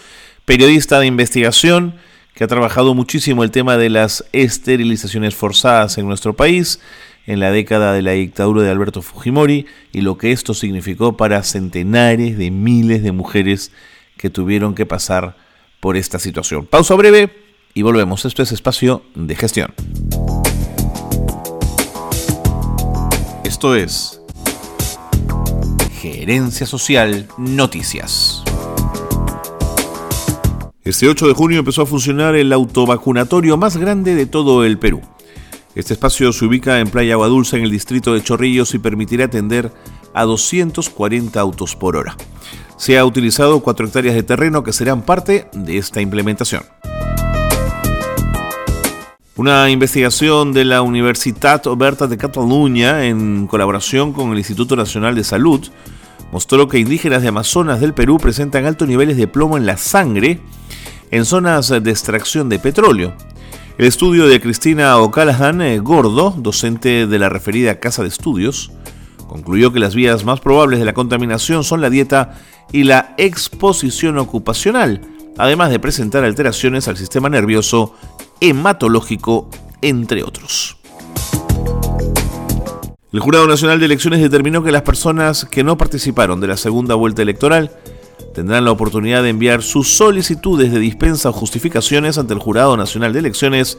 periodista 0.45 1.01
de 1.01 1.07
investigación 1.07 1.95
que 2.35 2.45
ha 2.45 2.49
trabajado 2.49 2.95
muchísimo 2.95 3.45
el 3.45 3.51
tema 3.51 3.79
de 3.79 3.89
las 3.89 4.25
esterilizaciones 4.33 5.35
forzadas 5.35 5.97
en 5.97 6.07
nuestro 6.07 6.35
país 6.35 6.81
en 7.27 7.41
la 7.41 7.51
década 7.51 7.93
de 7.93 8.03
la 8.03 8.13
dictadura 8.13 8.63
de 8.63 8.71
Alberto 8.71 9.03
Fujimori 9.03 9.67
y 9.93 10.03
lo 10.03 10.17
que 10.17 10.33
esto 10.33 10.55
significó 10.55 11.17
para 11.17 11.43
centenares 11.43 12.39
de 12.39 12.51
miles 12.51 13.03
de 13.03 13.13
mujeres 13.13 13.73
que 14.17 14.31
tuvieron 14.31 14.75
que 14.75 14.87
pasar 14.87 15.37
por 15.81 15.97
esta 15.97 16.19
situación. 16.19 16.67
Pausa 16.67 16.95
breve 16.95 17.31
y 17.75 17.83
volvemos. 17.83 18.25
Esto 18.25 18.43
es 18.43 18.53
espacio 18.53 19.03
de 19.15 19.35
gestión. 19.35 19.75
Esto 23.57 23.75
es 23.75 24.21
Gerencia 25.99 26.67
Social 26.67 27.27
Noticias. 27.39 28.45
Este 30.85 31.09
8 31.09 31.29
de 31.29 31.33
junio 31.33 31.61
empezó 31.61 31.81
a 31.81 31.87
funcionar 31.87 32.35
el 32.35 32.53
autovacunatorio 32.53 33.57
más 33.57 33.79
grande 33.79 34.15
de 34.15 34.27
todo 34.27 34.63
el 34.67 34.79
Perú. 34.79 35.01
Este 35.75 35.95
espacio 35.95 36.35
se 36.35 36.45
ubica 36.45 36.81
en 36.81 36.91
Playa 36.91 37.15
Aguadulce 37.15 37.57
en 37.57 37.63
el 37.63 37.71
distrito 37.71 38.13
de 38.13 38.23
Chorrillos 38.23 38.75
y 38.75 38.79
permitirá 38.79 39.25
atender 39.25 39.73
a 40.13 40.25
240 40.25 41.41
autos 41.41 41.77
por 41.77 41.97
hora. 41.97 42.15
Se 42.77 42.99
ha 42.99 43.07
utilizado 43.07 43.61
4 43.61 43.87
hectáreas 43.87 44.17
de 44.17 44.23
terreno 44.23 44.65
que 44.65 44.75
serán 44.75 45.01
parte 45.01 45.49
de 45.55 45.79
esta 45.79 46.03
implementación. 46.03 46.63
Una 49.37 49.69
investigación 49.69 50.55
de 50.55 50.64
la 50.64 50.81
Universitat 50.81 51.66
Oberta 51.66 52.07
de 52.07 52.16
Cataluña 52.16 53.05
en 53.05 53.47
colaboración 53.47 54.14
con 54.14 54.33
el 54.33 54.38
Instituto 54.38 54.76
Nacional 54.76 55.14
de 55.14 55.25
Salud 55.25 55.61
mostró 56.33 56.69
que 56.69 56.78
indígenas 56.78 57.21
de 57.21 57.28
Amazonas 57.28 57.78
del 57.83 57.93
Perú 57.93 58.16
presentan 58.16 58.64
altos 58.64 58.88
niveles 58.88 59.19
de 59.19 59.28
plomo 59.28 59.59
en 59.59 59.66
la 59.66 59.76
sangre 59.76 60.40
en 61.11 61.26
zonas 61.26 61.69
de 61.69 61.90
extracción 61.90 62.49
de 62.49 62.59
petróleo. 62.59 63.12
El 63.76 63.85
estudio 63.85 64.26
de 64.26 64.40
Cristina 64.40 64.97
O'Callaghan 64.97 65.61
eh, 65.61 65.81
Gordo, 65.81 66.35
docente 66.38 67.07
de 67.07 67.19
la 67.19 67.28
referida 67.28 67.78
Casa 67.78 68.00
de 68.00 68.09
Estudios, 68.09 68.73
concluyó 69.28 69.71
que 69.71 69.81
las 69.81 69.95
vías 69.95 70.25
más 70.25 70.40
probables 70.40 70.78
de 70.78 70.87
la 70.87 70.95
contaminación 70.95 71.62
son 71.62 71.83
la 71.83 71.90
dieta 71.90 72.38
y 72.73 72.85
la 72.85 73.14
exposición 73.19 74.16
ocupacional, 74.16 75.02
además 75.37 75.69
de 75.69 75.78
presentar 75.78 76.25
alteraciones 76.25 76.88
al 76.88 76.97
sistema 76.97 77.28
nervioso 77.28 77.95
hematológico, 78.40 79.49
entre 79.83 80.23
otros. 80.23 80.76
El 83.12 83.21
Jurado 83.21 83.47
Nacional 83.47 83.78
de 83.78 83.87
Elecciones 83.87 84.21
determinó 84.21 84.62
que 84.62 84.73
las 84.73 84.83
personas 84.83 85.47
que 85.47 85.64
no 85.64 85.78
participaron 85.78 86.40
de 86.40 86.49
la 86.49 86.57
segunda 86.57 86.95
vuelta 86.95 87.23
electoral 87.23 87.71
tendrán 88.35 88.66
la 88.66 88.73
oportunidad 88.73 89.23
de 89.23 89.31
enviar 89.31 89.62
sus 89.62 89.88
solicitudes 89.97 90.71
de 90.71 90.78
dispensa 90.78 91.31
o 91.31 91.33
justificaciones 91.33 92.19
ante 92.19 92.35
el 92.35 92.40
Jurado 92.40 92.76
Nacional 92.76 93.14
de 93.14 93.21
Elecciones 93.21 93.78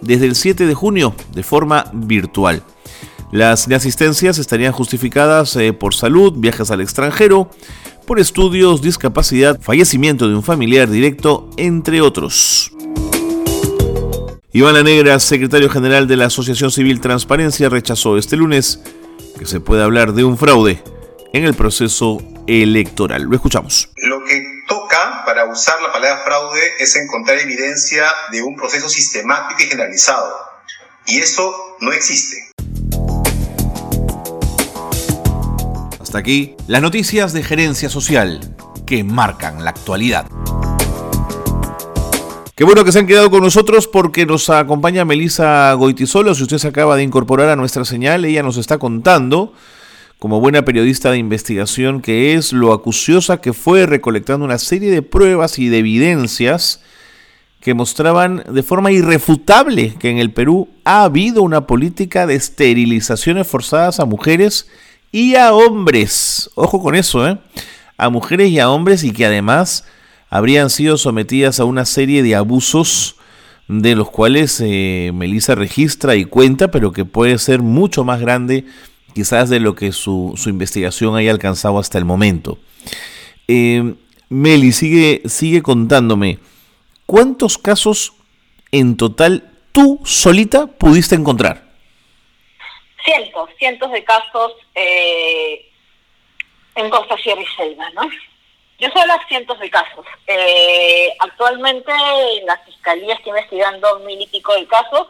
desde 0.00 0.26
el 0.26 0.34
7 0.34 0.66
de 0.66 0.74
junio 0.74 1.14
de 1.32 1.44
forma 1.44 1.84
virtual. 1.92 2.64
Las 3.30 3.66
inasistencias 3.66 4.38
estarían 4.38 4.72
justificadas 4.72 5.54
eh, 5.56 5.72
por 5.72 5.94
salud, 5.94 6.34
viajes 6.36 6.70
al 6.70 6.80
extranjero, 6.80 7.50
por 8.06 8.18
estudios, 8.18 8.82
discapacidad, 8.82 9.60
fallecimiento 9.60 10.28
de 10.28 10.34
un 10.34 10.42
familiar 10.42 10.90
directo, 10.90 11.48
entre 11.56 12.00
otros. 12.00 12.72
Iván 14.54 14.74
La 14.74 14.82
Negra, 14.82 15.18
secretario 15.18 15.70
general 15.70 16.06
de 16.06 16.18
la 16.18 16.26
Asociación 16.26 16.70
Civil 16.70 17.00
Transparencia, 17.00 17.70
rechazó 17.70 18.18
este 18.18 18.36
lunes 18.36 18.80
que 19.38 19.46
se 19.46 19.60
puede 19.60 19.82
hablar 19.82 20.12
de 20.12 20.24
un 20.24 20.36
fraude 20.36 20.84
en 21.32 21.44
el 21.44 21.54
proceso 21.54 22.18
electoral. 22.46 23.22
Lo 23.22 23.34
escuchamos. 23.34 23.88
Lo 23.96 24.22
que 24.24 24.44
toca 24.68 25.22
para 25.24 25.46
usar 25.46 25.80
la 25.80 25.90
palabra 25.90 26.22
fraude 26.22 26.60
es 26.78 26.94
encontrar 26.96 27.38
evidencia 27.38 28.04
de 28.30 28.42
un 28.42 28.54
proceso 28.54 28.90
sistemático 28.90 29.62
y 29.62 29.68
generalizado. 29.68 30.30
Y 31.06 31.20
eso 31.20 31.50
no 31.80 31.90
existe. 31.90 32.50
Hasta 35.98 36.18
aquí 36.18 36.56
las 36.66 36.82
noticias 36.82 37.32
de 37.32 37.42
gerencia 37.42 37.88
social 37.88 38.54
que 38.84 39.02
marcan 39.02 39.64
la 39.64 39.70
actualidad. 39.70 40.26
Qué 42.62 42.64
bueno 42.64 42.84
que 42.84 42.92
se 42.92 43.00
han 43.00 43.08
quedado 43.08 43.28
con 43.28 43.42
nosotros 43.42 43.88
porque 43.88 44.24
nos 44.24 44.48
acompaña 44.48 45.04
Melisa 45.04 45.72
Goitisolo. 45.72 46.32
Si 46.32 46.44
usted 46.44 46.58
se 46.58 46.68
acaba 46.68 46.94
de 46.94 47.02
incorporar 47.02 47.48
a 47.48 47.56
nuestra 47.56 47.84
señal, 47.84 48.24
ella 48.24 48.44
nos 48.44 48.56
está 48.56 48.78
contando, 48.78 49.52
como 50.20 50.38
buena 50.38 50.64
periodista 50.64 51.10
de 51.10 51.18
investigación 51.18 52.00
que 52.00 52.34
es, 52.34 52.52
lo 52.52 52.72
acuciosa 52.72 53.40
que 53.40 53.52
fue 53.52 53.86
recolectando 53.86 54.44
una 54.44 54.58
serie 54.58 54.92
de 54.92 55.02
pruebas 55.02 55.58
y 55.58 55.70
de 55.70 55.78
evidencias 55.78 56.82
que 57.60 57.74
mostraban 57.74 58.44
de 58.48 58.62
forma 58.62 58.92
irrefutable 58.92 59.96
que 59.98 60.10
en 60.10 60.18
el 60.18 60.30
Perú 60.30 60.68
ha 60.84 61.02
habido 61.02 61.42
una 61.42 61.66
política 61.66 62.28
de 62.28 62.36
esterilizaciones 62.36 63.48
forzadas 63.48 63.98
a 63.98 64.04
mujeres 64.04 64.68
y 65.10 65.34
a 65.34 65.52
hombres. 65.52 66.48
Ojo 66.54 66.80
con 66.80 66.94
eso, 66.94 67.26
¿eh? 67.26 67.40
A 67.96 68.08
mujeres 68.08 68.50
y 68.50 68.60
a 68.60 68.70
hombres 68.70 69.02
y 69.02 69.10
que 69.10 69.26
además 69.26 69.84
habrían 70.32 70.70
sido 70.70 70.96
sometidas 70.96 71.60
a 71.60 71.66
una 71.66 71.84
serie 71.84 72.22
de 72.22 72.34
abusos 72.34 73.16
de 73.68 73.94
los 73.94 74.10
cuales 74.10 74.62
eh, 74.64 75.10
Melissa 75.12 75.54
registra 75.54 76.16
y 76.16 76.24
cuenta, 76.24 76.70
pero 76.70 76.90
que 76.90 77.04
puede 77.04 77.36
ser 77.36 77.60
mucho 77.60 78.02
más 78.02 78.18
grande 78.18 78.64
quizás 79.14 79.50
de 79.50 79.60
lo 79.60 79.74
que 79.74 79.92
su, 79.92 80.32
investigación 80.46 81.16
haya 81.16 81.30
alcanzado 81.30 81.78
hasta 81.78 81.98
el 81.98 82.06
momento. 82.06 82.58
Eh, 83.46 83.94
Meli, 84.30 84.72
sigue, 84.72 85.20
sigue 85.26 85.60
contándome, 85.60 86.38
¿cuántos 87.04 87.58
casos 87.58 88.14
en 88.70 88.96
total 88.96 89.50
tú 89.70 90.00
solita 90.02 90.66
pudiste 90.66 91.14
encontrar? 91.14 91.62
Cientos, 93.04 93.50
cientos 93.58 93.92
de 93.92 94.02
casos 94.02 94.52
eh, 94.76 95.70
en 96.74 96.88
Costa 96.88 97.18
Sierra 97.18 97.42
y 97.42 97.46
Selva, 97.54 97.90
¿no? 97.90 98.08
Yo 98.82 98.88
sé 98.88 99.06
las 99.06 99.24
cientos 99.28 99.60
de 99.60 99.70
casos. 99.70 100.04
Eh, 100.26 101.14
actualmente 101.20 101.92
la 102.44 102.58
Fiscalía 102.64 103.14
está 103.14 103.28
investigando 103.28 104.00
mil 104.00 104.20
y 104.20 104.26
pico 104.26 104.52
de 104.54 104.66
casos 104.66 105.06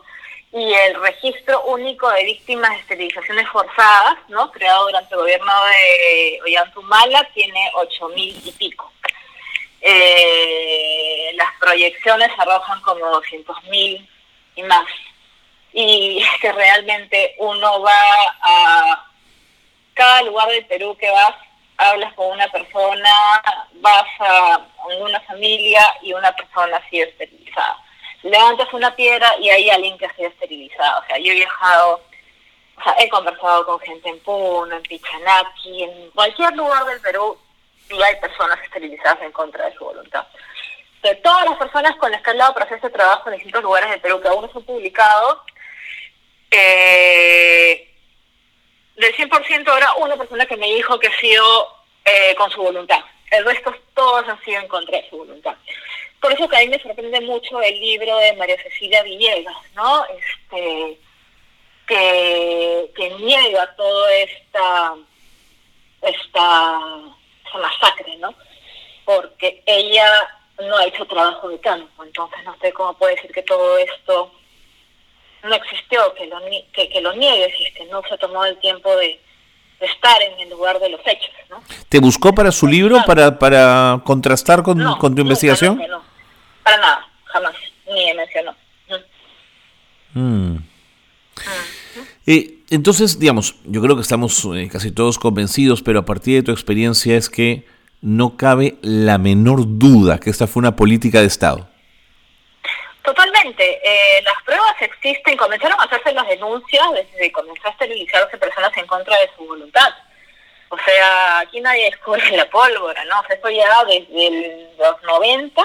y 0.53 0.75
el 0.75 1.01
registro 1.01 1.63
único 1.63 2.11
de 2.11 2.23
víctimas 2.23 2.71
de 2.73 2.81
esterilizaciones 2.81 3.49
forzadas, 3.49 4.19
¿no? 4.29 4.53
creado 4.53 4.85
durante 4.85 5.15
el 5.15 5.21
gobierno 5.21 5.53
de 5.65 6.41
Ollantumala, 6.43 7.27
tiene 7.33 7.73
ocho 7.77 8.11
mil 8.11 8.39
y 8.45 8.53
pico. 8.53 8.93
Eh, 9.81 11.31
las 11.37 11.49
proyecciones 11.59 12.29
arrojan 12.37 12.79
como 12.83 13.07
doscientos 13.07 13.57
mil 13.71 14.07
y 14.55 14.63
más. 14.65 14.87
Y 15.73 16.19
es 16.19 16.41
que 16.43 16.53
realmente 16.53 17.37
uno 17.39 17.81
va 17.81 18.03
a 18.43 19.11
cada 19.95 20.21
lugar 20.25 20.51
del 20.51 20.67
Perú 20.67 20.95
que 21.01 21.11
vas 21.11 21.37
hablas 21.91 22.13
con 22.15 22.27
una 22.29 22.49
persona, 22.49 23.11
vas 23.75 24.09
a 24.21 24.61
una 25.01 25.21
familia 25.21 25.83
y 26.03 26.13
una 26.13 26.33
persona 26.33 26.77
ha 26.77 26.91
sido 26.91 27.09
esterilizada. 27.09 27.79
Levantas 28.23 28.73
una 28.73 28.95
piedra 28.95 29.35
y 29.41 29.51
hay 29.51 29.71
alguien 29.71 29.99
que 29.99 30.07
ha 30.07 30.15
sido 30.15 30.29
esterilizado. 30.29 31.01
O 31.01 31.07
sea, 31.07 31.19
yo 31.19 31.33
he 31.33 31.37
viajado, 31.37 32.01
o 32.77 32.83
sea, 32.83 32.95
he 32.99 33.09
conversado 33.09 33.67
con 33.67 33.81
gente 33.81 34.09
en 34.09 34.21
Puno, 34.21 34.77
en 34.77 34.83
Pichanaki, 34.83 35.83
en 35.83 36.11
cualquier 36.11 36.55
lugar 36.55 36.85
del 36.85 37.01
Perú 37.01 37.39
y 37.91 38.03
hay 38.03 38.17
personas 38.17 38.59
esterilizadas 38.63 39.21
en 39.23 39.33
contra 39.33 39.67
de 39.67 39.75
su 39.75 39.85
voluntad. 39.85 40.27
De 41.03 41.15
todas 41.17 41.45
las 41.47 41.59
personas 41.59 41.97
con 41.97 42.13
las 42.13 42.23
que 42.23 42.31
he 42.31 42.33
hablado 42.33 42.55
para 42.55 42.65
hacer 42.65 42.77
este 42.77 42.91
trabajo 42.91 43.29
en 43.29 43.35
distintos 43.35 43.63
lugares 43.63 43.91
del 43.91 44.01
Perú, 44.01 44.21
que 44.21 44.29
aún 44.29 44.43
no 44.43 44.53
son 44.53 44.65
publicados, 44.65 45.39
eh, 46.51 47.92
del 48.97 49.15
100% 49.15 49.69
ahora 49.69 49.95
una 49.95 50.17
persona 50.17 50.47
que 50.47 50.57
me 50.57 50.67
dijo 50.67 50.99
que 50.99 51.09
ha 51.09 51.21
sido 51.21 51.69
eh, 52.05 52.35
con 52.37 52.51
su 52.51 52.63
voluntad. 52.63 53.01
El 53.31 53.45
resto 53.45 53.75
todos 53.95 54.29
han 54.29 54.43
sido 54.45 54.61
en 54.61 54.69
contra 54.69 54.99
de 54.99 55.09
su 55.09 55.19
voluntad. 55.19 55.57
Por 56.21 56.33
eso 56.33 56.49
que 56.49 56.57
a 56.57 56.61
mí 56.61 56.69
me 56.69 56.81
sorprende 56.81 57.21
mucho 57.21 57.61
el 57.61 57.81
libro 57.81 58.17
de 58.19 58.35
María 58.35 58.57
Cecilia 58.63 59.03
Villegas, 59.03 59.57
¿no? 59.75 60.05
Este, 60.07 60.99
que, 61.87 63.15
niega 63.19 63.75
toda 63.77 64.15
esta, 64.15 64.95
esta, 66.03 66.81
esta 67.45 67.59
masacre, 67.59 68.17
¿no? 68.19 68.35
Porque 69.05 69.63
ella 69.67 70.09
no 70.61 70.77
ha 70.77 70.87
hecho 70.87 71.05
trabajo 71.07 71.49
de 71.49 71.59
campo, 71.61 72.05
entonces 72.05 72.39
no 72.45 72.57
sé 72.61 72.73
cómo 72.73 72.95
puede 72.95 73.17
decir 73.17 73.33
que 73.33 73.43
todo 73.43 73.79
esto 73.79 74.33
no 75.43 75.55
existió, 75.55 76.15
que 76.15 76.27
lo, 76.27 76.39
que, 76.73 76.89
que 76.89 77.01
lo 77.01 77.15
niegue, 77.15 77.53
si 77.57 77.65
es 77.65 77.75
que 77.75 77.85
no 77.87 78.03
se 78.09 78.17
tomó 78.19 78.45
el 78.45 78.59
tiempo 78.59 78.95
de, 78.97 79.21
estar 79.81 80.23
en 80.23 80.41
el 80.41 80.51
lugar 80.51 80.79
de 80.79 80.91
los 80.91 81.01
hechos. 81.05 81.31
¿no? 81.51 81.61
¿Te 81.89 81.99
buscó 81.99 82.33
para 82.33 82.53
su 82.53 82.69
libro, 82.69 83.03
para, 83.05 83.39
para 83.39 84.01
contrastar 84.05 84.63
con, 84.63 84.81
con 84.99 85.15
tu 85.15 85.23
investigación? 85.23 85.77
No, 85.89 86.03
para 86.63 86.77
nada, 86.77 87.09
jamás, 87.25 87.55
ni 87.87 88.07
me 88.07 88.15
mencionó. 88.15 88.55
Mm. 90.15 90.57
Eh, 92.27 92.59
entonces, 92.71 93.19
digamos, 93.19 93.57
yo 93.65 93.83
creo 93.83 93.97
que 93.97 94.03
estamos 94.03 94.47
eh, 94.55 94.69
casi 94.71 94.93
todos 94.93 95.19
convencidos, 95.19 95.83
pero 95.83 96.01
a 96.01 96.05
partir 96.05 96.37
de 96.37 96.43
tu 96.43 96.53
experiencia 96.53 97.17
es 97.17 97.29
que 97.29 97.67
no 98.01 98.37
cabe 98.37 98.77
la 98.83 99.19
menor 99.19 99.79
duda 99.79 100.19
que 100.19 100.31
esta 100.31 100.47
fue 100.47 100.61
una 100.61 100.77
política 100.77 101.21
de 101.21 101.27
Estado. 101.27 101.69
Totalmente. 103.03 103.81
Eh, 103.83 104.23
las 104.23 104.43
pruebas 104.45 104.81
existen, 104.81 105.37
comenzaron 105.37 105.79
a 105.81 105.85
hacerse 105.85 106.13
las 106.13 106.29
denuncias 106.29 106.93
desde 106.93 107.19
que 107.19 107.33
comenzó 107.33 107.67
a 107.67 107.73
esterilizarse 107.73 108.39
personas 108.39 108.77
en 108.77 108.87
contra 108.87 109.19
de 109.19 109.31
su 109.37 109.45
voluntad. 109.47 109.93
O 110.69 110.79
sea, 110.79 111.41
aquí 111.41 111.61
nadie 111.61 111.91
descubre 111.91 112.31
la 112.37 112.49
pólvora, 112.49 113.05
¿no? 113.05 113.21
O 113.21 113.27
sea, 113.27 113.37
esto 113.37 113.51
ya 113.51 113.85
desde 113.85 114.71
los 114.79 115.03
90 115.03 115.63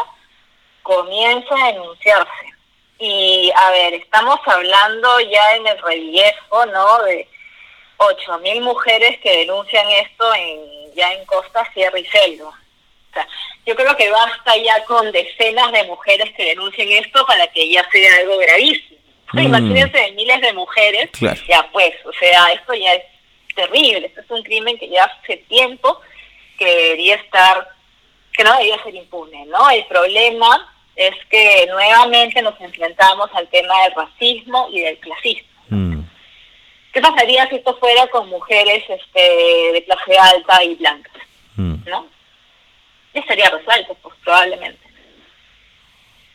comienza 0.82 1.56
a 1.56 1.68
denunciarse. 1.68 2.54
Y, 3.00 3.52
a 3.56 3.70
ver, 3.72 3.94
estamos 3.94 4.40
hablando 4.46 5.20
ya 5.20 5.56
en 5.56 5.68
el 5.68 5.80
relievo, 5.84 6.66
¿no? 6.74 7.04
De 7.04 7.30
8.000 7.98 8.62
mujeres 8.62 9.20
que 9.20 9.40
denuncian 9.40 9.88
esto 9.90 10.34
en 10.34 10.94
ya 10.96 11.14
en 11.14 11.24
Costa, 11.26 11.64
Sierra 11.74 12.00
y 12.00 12.06
Selva 12.06 12.58
yo 13.66 13.76
creo 13.76 13.96
que 13.98 14.10
basta 14.10 14.56
ya 14.58 14.84
con 14.86 15.12
decenas 15.12 15.72
de 15.72 15.84
mujeres 15.84 16.32
que 16.36 16.46
denuncien 16.46 16.90
esto 17.04 17.26
para 17.26 17.48
que 17.48 17.70
ya 17.70 17.86
sea 17.92 18.16
algo 18.22 18.38
gravísimo. 18.38 18.98
Mm. 19.34 19.40
Imagínense 19.40 20.12
miles 20.14 20.42
de 20.42 20.54
mujeres, 20.54 21.10
ya 21.20 21.70
pues, 21.72 21.94
o 22.06 22.14
sea, 22.14 22.52
esto 22.54 22.74
ya 22.74 22.94
es 22.94 23.04
terrible, 23.56 24.06
esto 24.06 24.22
es 24.22 24.32
un 24.32 24.44
crimen 24.44 24.78
que 24.78 24.88
ya 24.88 25.04
hace 25.04 25.38
tiempo 25.50 26.00
que 26.58 26.66
debería 26.66 27.16
estar, 27.16 27.68
que 28.32 28.44
no 28.44 28.52
debería 28.54 28.82
ser 28.84 28.96
impune, 28.96 29.46
¿no? 29.48 29.70
El 29.70 29.86
problema 29.86 30.74
es 30.96 31.14
que 31.30 31.68
nuevamente 31.70 32.42
nos 32.42 32.60
enfrentamos 32.62 33.30
al 33.34 33.48
tema 33.50 33.84
del 33.84 33.94
racismo 33.94 34.70
y 34.72 34.82
del 34.82 34.98
clasismo. 35.00 35.48
Mm. 35.70 36.02
¿Qué 36.94 37.02
pasaría 37.02 37.48
si 37.50 37.56
esto 37.56 37.78
fuera 37.78 38.08
con 38.08 38.30
mujeres 38.30 38.84
este, 38.88 39.74
de 39.74 39.84
clase 39.86 40.18
alta 40.18 40.64
y 40.64 40.76
blancas? 40.76 41.14
Mm. 41.58 41.76
¿No? 41.86 42.17
Ya 43.18 43.22
estaría 43.22 43.50
resuelto, 43.50 43.98
pues 44.04 44.16
probablemente. 44.24 44.80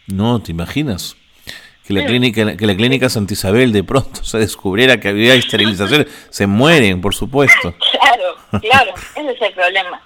No, 0.08 0.42
¿te 0.42 0.50
imaginas? 0.50 1.16
Que 1.86 1.94
la, 1.94 2.04
clínica, 2.04 2.56
que 2.56 2.66
la 2.66 2.74
clínica 2.74 3.08
Santa 3.08 3.34
Isabel 3.34 3.72
de 3.72 3.84
pronto 3.84 4.24
se 4.24 4.38
descubriera 4.38 4.98
que 4.98 5.08
había 5.08 5.34
esterilización, 5.34 6.08
se 6.28 6.48
mueren, 6.48 7.00
por 7.00 7.14
supuesto. 7.14 7.74
Claro, 8.02 8.36
claro, 8.60 8.94
ese 9.14 9.30
es 9.30 9.42
el 9.42 9.54
problema. 9.54 10.02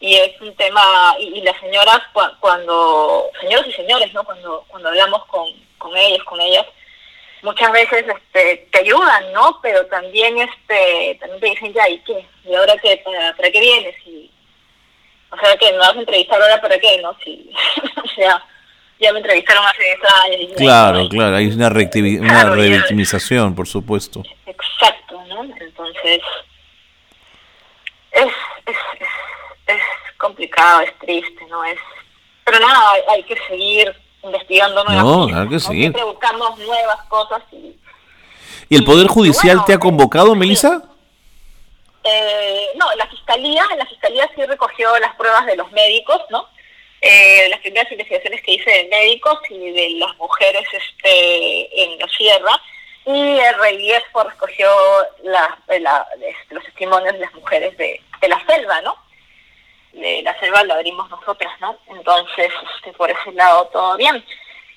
Y 0.00 0.14
es 0.14 0.40
un 0.40 0.54
tema, 0.56 1.14
y, 1.20 1.42
las 1.42 1.58
señoras, 1.60 2.00
cuando, 2.40 3.26
señoros 3.40 3.66
y 3.68 3.72
señores, 3.72 4.12
¿no? 4.14 4.24
Cuando, 4.24 4.64
cuando 4.68 4.88
hablamos 4.88 5.24
con, 5.26 5.46
con 5.78 5.94
ellos, 5.96 6.24
con 6.24 6.40
ellas, 6.40 6.66
muchas 7.42 7.70
veces 7.72 8.04
este, 8.08 8.68
te 8.72 8.78
ayudan, 8.80 9.32
¿no? 9.32 9.60
Pero 9.62 9.86
también 9.86 10.38
este 10.38 11.18
también 11.20 11.40
te 11.40 11.50
dicen, 11.50 11.72
ya, 11.74 11.88
¿y 11.88 11.98
qué? 11.98 12.26
¿Y 12.44 12.54
ahora 12.54 12.74
qué? 12.82 13.00
¿Para, 13.04 13.36
para 13.36 13.50
qué 13.50 13.60
vienes? 13.60 13.94
Y, 14.06 14.33
o 15.34 15.40
sea, 15.40 15.56
que 15.56 15.72
no 15.72 15.78
vas 15.78 15.96
a 15.96 16.00
entrevistar 16.00 16.40
ahora 16.40 16.60
para 16.60 16.78
qué, 16.78 17.00
¿no? 17.02 17.16
Si, 17.24 17.50
o 18.04 18.08
sea, 18.14 18.42
ya 19.00 19.12
me 19.12 19.18
entrevistaron 19.18 19.64
hace 19.66 19.82
10 19.82 19.98
años. 20.24 20.52
claro, 20.56 21.08
claro, 21.08 21.36
hay 21.36 21.46
una, 21.48 21.68
una 21.68 22.50
revictimización, 22.50 23.54
por 23.54 23.66
supuesto. 23.66 24.22
Exacto, 24.46 25.20
¿no? 25.28 25.42
Entonces, 25.44 26.20
es, 28.12 28.32
es, 28.66 28.76
es, 29.66 29.82
complicado, 30.18 30.82
es 30.82 30.98
triste, 31.00 31.44
¿no? 31.50 31.64
es 31.64 31.78
Pero 32.44 32.60
nada, 32.60 32.92
hay, 33.10 33.22
que 33.24 33.36
seguir 33.48 33.92
investigando 34.22 34.84
nuevas 34.84 35.04
no, 35.04 35.26
cosas. 35.26 35.48
que 35.48 35.60
seguir. 35.60 35.82
Siempre 35.82 36.04
buscamos 36.04 36.58
nuevas 36.58 37.02
cosas. 37.08 37.42
¿Y, 37.52 37.76
¿Y 38.68 38.76
el 38.76 38.84
Poder 38.84 39.08
Judicial 39.08 39.64
te 39.64 39.74
ha 39.74 39.78
convocado, 39.78 40.34
Melissa? 40.34 40.93
Eh, 42.04 42.68
no, 42.76 42.94
la 42.96 43.06
fiscalía, 43.06 43.64
la 43.76 43.86
fiscalía 43.86 44.30
sí 44.34 44.44
recogió 44.44 44.96
las 44.98 45.14
pruebas 45.16 45.46
de 45.46 45.56
los 45.56 45.72
médicos, 45.72 46.20
¿no? 46.28 46.48
Eh, 47.00 47.48
las 47.48 47.60
primeras 47.60 47.90
investigaciones 47.90 48.42
que 48.42 48.52
hice 48.52 48.70
de 48.70 48.88
médicos 48.88 49.38
y 49.48 49.70
de 49.70 49.90
las 49.98 50.14
mujeres 50.16 50.66
este, 50.72 51.82
en 51.82 51.98
la 51.98 52.08
sierra, 52.08 52.60
y 53.06 53.38
el 53.38 53.58
rey 53.58 53.92
recogió 54.30 54.68
la, 55.22 55.58
este, 55.68 56.54
los 56.54 56.64
testimonios 56.64 57.14
de 57.14 57.20
las 57.20 57.34
mujeres 57.34 57.76
de, 57.76 58.00
la 58.28 58.42
selva, 58.46 58.80
¿no? 58.82 58.96
De 59.92 60.22
la 60.22 60.38
selva 60.40 60.64
la 60.64 60.74
abrimos 60.74 61.08
nosotras, 61.10 61.52
¿no? 61.60 61.78
Entonces, 61.88 62.52
este, 62.76 62.92
por 62.94 63.10
ese 63.10 63.32
lado 63.32 63.66
todo 63.68 63.96
bien. 63.96 64.24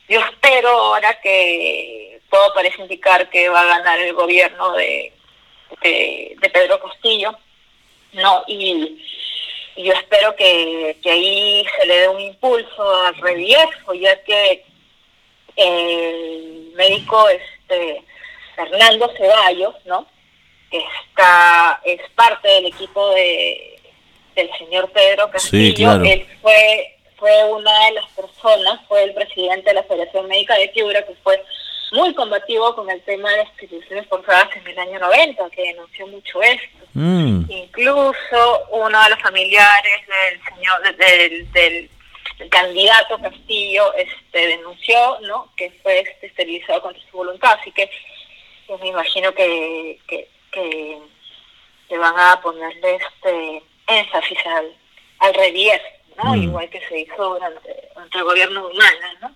Yo 0.10 0.20
espero 0.22 0.70
ahora 0.70 1.20
que 1.22 2.22
todo 2.30 2.54
parece 2.54 2.82
indicar 2.82 3.30
que 3.30 3.50
va 3.50 3.62
a 3.62 3.78
ganar 3.78 4.00
el 4.00 4.14
gobierno 4.14 4.74
de, 4.74 5.14
de, 5.82 6.38
Pedro 6.54 6.80
Castillo, 6.80 7.38
¿no? 8.14 8.44
Y, 8.48 9.04
yo 9.78 9.94
espero 9.94 10.36
que, 10.36 10.98
ahí 11.06 11.66
se 11.80 11.86
le 11.86 12.00
dé 12.00 12.08
un 12.10 12.20
impulso 12.20 12.96
al 13.06 13.16
reviejo, 13.18 13.94
ya 13.94 14.20
que 14.24 14.66
el 15.56 16.72
médico 16.76 17.30
este 17.30 18.04
Fernando 18.56 19.12
Ceballos, 19.18 19.76
¿no? 19.86 20.08
que 20.72 20.84
está 21.06 21.80
es 21.86 22.02
parte 22.16 22.48
del 22.48 22.66
equipo 22.68 23.10
de 23.12 23.80
del 24.36 24.50
señor 24.58 24.92
Pedro 24.92 25.30
Castillo, 25.32 25.94
él 26.04 26.26
fue 26.42 26.98
fue 27.18 27.44
una 27.46 27.86
de 27.86 27.92
las 27.94 28.10
personas, 28.12 28.80
fue 28.88 29.04
el 29.04 29.14
presidente 29.14 29.70
de 29.70 29.74
la 29.74 29.84
Federación 29.84 30.28
Médica 30.28 30.56
de 30.56 30.70
Piura, 30.70 31.04
que 31.06 31.16
fue 31.24 31.44
muy 31.92 32.14
combativo 32.14 32.76
con 32.76 32.90
el 32.90 33.02
tema 33.04 33.30
de 33.32 33.38
las 33.38 33.50
instituciones 33.50 34.08
forzadas 34.08 34.50
en 34.56 34.68
el 34.68 34.80
año 34.80 35.00
90, 35.00 35.50
que 35.52 35.64
denunció 35.64 36.08
mucho 36.08 36.42
esto. 36.42 36.86
Mm. 36.94 37.50
Incluso 37.50 38.68
uno 38.72 39.04
de 39.04 39.10
los 39.10 39.22
familiares 39.22 40.02
del 40.08 40.42
señor 40.44 40.98
del, 40.98 41.52
del, 41.52 41.90
candidato 42.50 43.20
Castillo 43.20 43.92
este 43.96 44.48
denunció, 44.48 45.20
¿no? 45.22 45.52
Que 45.56 45.72
fue 45.82 46.02
este, 46.02 46.28
esterilizado 46.28 46.84
contra 46.84 47.02
su 47.10 47.18
voluntad, 47.18 47.58
así 47.60 47.72
que 47.72 47.90
yo 48.68 48.78
me 48.78 48.90
imagino 48.90 49.34
que, 49.34 50.00
que, 50.08 50.28
que, 50.52 51.98
van 51.98 52.14
a 52.16 52.40
ponerle 52.42 52.96
este 52.96 53.64
énfasis 53.88 54.38
al, 54.46 54.72
al 55.20 55.34
¿no? 56.24 56.36
Mm. 56.36 56.44
Igual 56.44 56.70
que 56.70 56.82
se 56.88 57.00
hizo 57.00 57.34
durante, 57.34 57.90
durante 57.94 58.18
el 58.18 58.24
gobierno 58.24 58.68
humano, 58.68 59.08
¿no? 59.22 59.36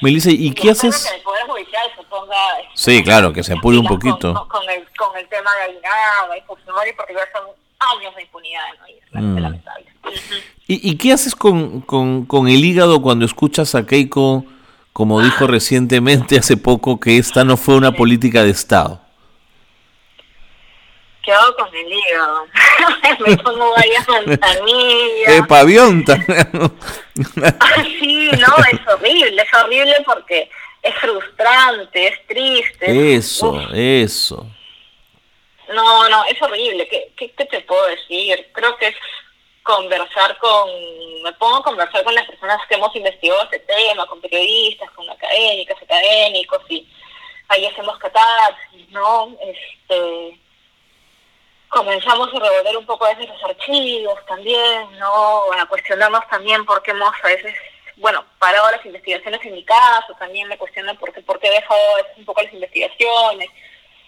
Melissa, 0.00 0.30
¿y, 0.30 0.52
qué 0.54 0.70
haces? 0.70 1.12
Judicial 1.60 1.90
se 1.96 2.02
ponga... 2.04 2.36
Sí, 2.74 3.02
claro, 3.02 3.32
que 3.32 3.42
se 3.42 3.52
apure 3.52 3.78
un 3.78 3.86
poquito. 3.86 4.46
Con, 4.48 4.68
el, 4.68 4.86
con 4.96 5.16
el 5.16 5.28
tema 5.28 5.50
de 5.56 5.62
Aguinaldo 5.64 6.36
y 6.36 6.40
Fujimori, 6.42 6.92
porque 6.94 7.14
ya 7.14 7.20
son 7.32 7.48
años 7.80 8.14
de 8.14 8.22
impunidad, 8.22 8.62
¿no? 8.78 8.88
Y 8.88 8.92
es 8.92 9.04
mm. 9.12 9.38
lamentable. 9.38 9.86
¿Y, 10.66 10.90
¿Y, 10.90 10.96
qué 10.96 11.12
haces 11.12 11.34
con, 11.34 11.80
con, 11.80 12.24
con 12.26 12.48
el 12.48 12.64
hígado 12.64 13.02
cuando 13.02 13.24
escuchas 13.24 13.74
a 13.74 13.86
Keiko, 13.86 14.44
como 14.92 15.20
dijo 15.20 15.46
recientemente 15.46 16.38
hace 16.38 16.56
poco, 16.56 17.00
que 17.00 17.18
esta 17.18 17.44
no 17.44 17.56
fue 17.56 17.76
una 17.76 17.92
política 17.92 18.42
de 18.42 18.50
Estado? 18.50 19.00
¿Qué 21.22 21.32
hago 21.32 21.54
con 21.54 21.68
el 21.74 21.92
hígado? 21.92 22.46
me 23.26 23.36
pongo 23.36 23.72
varias 23.72 24.08
manzanillas. 24.08 25.32
Eh, 25.32 25.42
pavionta. 25.46 26.16
sí, 28.00 28.30
no, 28.32 28.56
es 28.72 28.80
horrible, 28.88 29.42
es 29.42 29.54
horrible 29.54 29.94
porque 30.06 30.50
es 30.82 30.94
frustrante, 30.96 32.08
es 32.08 32.26
triste. 32.26 33.14
Eso, 33.16 33.60
eso. 33.72 34.46
No, 35.72 36.08
no, 36.08 36.24
es 36.24 36.40
horrible. 36.42 36.88
¿Qué, 36.88 37.12
¿Qué, 37.16 37.30
qué, 37.32 37.44
te 37.44 37.60
puedo 37.60 37.86
decir? 37.86 38.50
Creo 38.52 38.76
que 38.76 38.88
es 38.88 38.96
conversar 39.62 40.36
con, 40.38 40.68
me 41.22 41.32
pongo 41.34 41.58
a 41.58 41.62
conversar 41.62 42.02
con 42.02 42.14
las 42.14 42.26
personas 42.26 42.60
que 42.68 42.74
hemos 42.74 42.94
investigado 42.96 43.42
este 43.44 43.60
tema, 43.60 44.06
con 44.06 44.20
periodistas, 44.20 44.90
con 44.92 45.08
académicas, 45.08 45.80
académicos, 45.80 46.62
y 46.68 46.88
ahí 47.48 47.66
hacemos 47.66 47.98
catarsis, 47.98 48.88
¿no? 48.90 49.36
Este 49.42 50.40
comenzamos 51.68 52.28
a 52.34 52.38
revolver 52.40 52.76
un 52.76 52.84
poco 52.84 53.04
a 53.06 53.14
veces 53.14 53.28
los 53.28 53.44
archivos 53.44 54.18
también, 54.26 54.98
¿no? 54.98 55.52
A 55.52 55.66
cuestionarnos 55.66 56.26
también 56.28 56.66
por 56.66 56.82
qué 56.82 56.90
hemos 56.90 57.14
a 57.22 57.28
veces, 57.28 57.54
bueno, 58.00 58.24
parado 58.38 58.70
las 58.70 58.84
investigaciones 58.84 59.40
en 59.44 59.52
mi 59.52 59.64
caso, 59.64 60.14
también 60.18 60.48
me 60.48 60.56
cuestionan 60.56 60.96
por 60.96 61.12
qué, 61.12 61.20
por 61.20 61.38
qué 61.38 61.48
he 61.48 61.50
dejado 61.52 61.80
un 62.16 62.24
poco 62.24 62.42
las 62.42 62.52
investigaciones, 62.52 63.48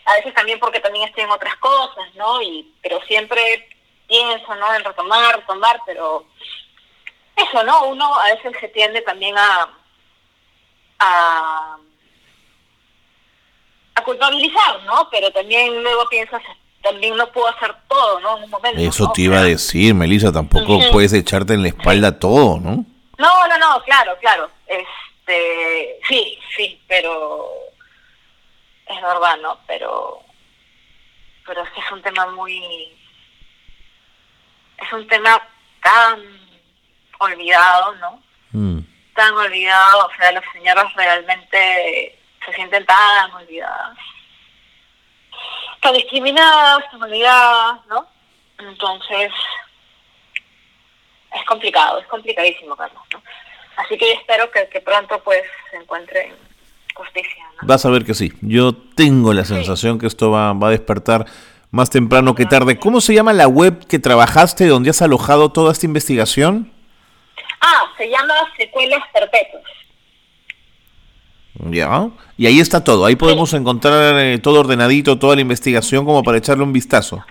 a 0.07 0.15
veces 0.15 0.35
también 0.35 0.59
porque 0.59 0.81
también 0.81 1.07
estoy 1.09 1.25
en 1.25 1.31
otras 1.31 1.55
cosas, 1.57 2.15
¿no? 2.15 2.41
Y, 2.41 2.75
pero 2.83 3.01
siempre 3.03 3.69
pienso, 4.09 4.55
¿no? 4.57 4.75
En 4.75 4.83
retomar, 4.83 5.37
retomar, 5.37 5.79
pero 5.87 6.27
eso, 7.37 7.63
¿no? 7.65 7.87
Uno 7.87 8.15
a 8.19 8.35
veces 8.35 8.53
se 8.61 8.69
tiende 8.69 9.03
también 9.03 9.37
a, 9.37 9.69
a, 10.99 11.77
a 13.95 14.05
culpabilizar, 14.05 14.83
¿no? 14.85 15.09
Pero 15.11 15.31
también 15.33 15.83
luego 15.83 16.09
piensas, 16.09 16.43
también 16.83 17.15
no 17.15 17.31
puedo 17.31 17.49
hacer 17.49 17.75
todo, 17.89 18.21
¿no? 18.21 18.39
En 18.39 18.45
un 18.45 18.51
momento. 18.51 18.81
Eso 18.81 19.13
te 19.13 19.23
iba 19.23 19.39
a 19.39 19.45
decir, 19.45 19.95
Melissa, 19.95 20.33
tampoco 20.33 20.79
puedes 20.91 21.13
echarte 21.13 21.53
en 21.53 21.63
la 21.63 21.69
espalda 21.69 22.19
todo, 22.19 22.59
¿no? 22.59 22.87
No, 23.19 23.47
no, 23.47 23.59
no, 23.59 23.83
claro, 23.85 24.17
claro. 24.19 24.51
Este, 24.67 26.01
sí, 26.09 26.39
sí, 26.57 26.83
pero 26.89 27.51
es 28.87 29.01
verdad, 29.01 29.37
¿no? 29.39 29.59
Pero, 29.67 30.23
pero 31.47 31.63
es 31.63 31.71
que 31.71 31.81
es 31.81 31.91
un 31.93 32.03
tema 32.03 32.27
muy, 32.27 32.99
es 34.79 34.93
un 34.93 35.07
tema 35.09 35.41
tan 35.83 36.21
olvidado, 37.19 37.95
¿no? 37.97 38.23
Mm. 38.53 38.81
Tan 39.15 39.35
olvidado, 39.35 40.07
o 40.07 40.17
sea, 40.17 40.33
las 40.33 40.45
señoras 40.53 40.93
realmente 40.95 42.19
se 42.45 42.53
sienten 42.55 42.85
tan 42.87 43.31
olvidadas 43.33 43.99
está 45.83 45.93
discriminada, 45.95 46.79
está 46.79 46.97
olvidada, 46.97 47.83
¿no? 47.89 48.07
Entonces, 48.59 49.33
es 51.35 51.45
complicado, 51.47 51.99
es 51.99 52.07
complicadísimo, 52.07 52.77
Carlos, 52.77 53.03
¿no? 53.13 53.23
Así 53.77 53.97
que 53.97 54.07
yo 54.07 54.21
espero 54.21 54.51
que, 54.51 54.81
pronto 54.81 55.21
pues 55.25 55.43
se 55.71 55.77
encuentre 55.77 56.33
justicia, 56.95 57.45
¿no? 57.61 57.67
Vas 57.67 57.85
a 57.87 57.91
ver 57.91 58.05
que 58.05 58.15
sí. 58.15 58.33
Yo 58.43 58.75
tengo 58.75 59.33
la 59.33 59.45
sensación 59.45 59.99
que 59.99 60.07
esto 60.07 60.31
va, 60.31 60.53
va 60.53 60.69
a 60.69 60.71
despertar 60.71 61.27
más 61.71 61.89
temprano 61.89 62.35
que 62.35 62.45
tarde. 62.45 62.79
¿Cómo 62.79 63.01
se 63.01 63.15
llama 63.15 63.33
la 63.33 63.49
web 63.49 63.87
que 63.87 63.99
trabajaste 63.99 64.67
donde 64.67 64.91
has 64.91 65.01
alojado 65.01 65.51
toda 65.51 65.73
esta 65.73 65.87
investigación? 65.87 66.71
Ah, 67.61 67.85
se 67.97 68.09
llama 68.09 68.35
Secuelas 68.57 69.03
Perpetuas. 69.13 69.63
Ya, 71.71 72.09
y 72.39 72.47
ahí 72.47 72.61
está 72.61 72.83
todo, 72.83 73.05
ahí 73.05 73.15
podemos 73.15 73.53
encontrar 73.53 74.19
eh, 74.19 74.39
todo 74.39 74.61
ordenadito, 74.61 75.19
toda 75.19 75.35
la 75.35 75.43
investigación 75.43 76.05
como 76.05 76.23
para 76.23 76.39
echarle 76.39 76.65
un 76.65 76.73
vistazo. 76.73 77.25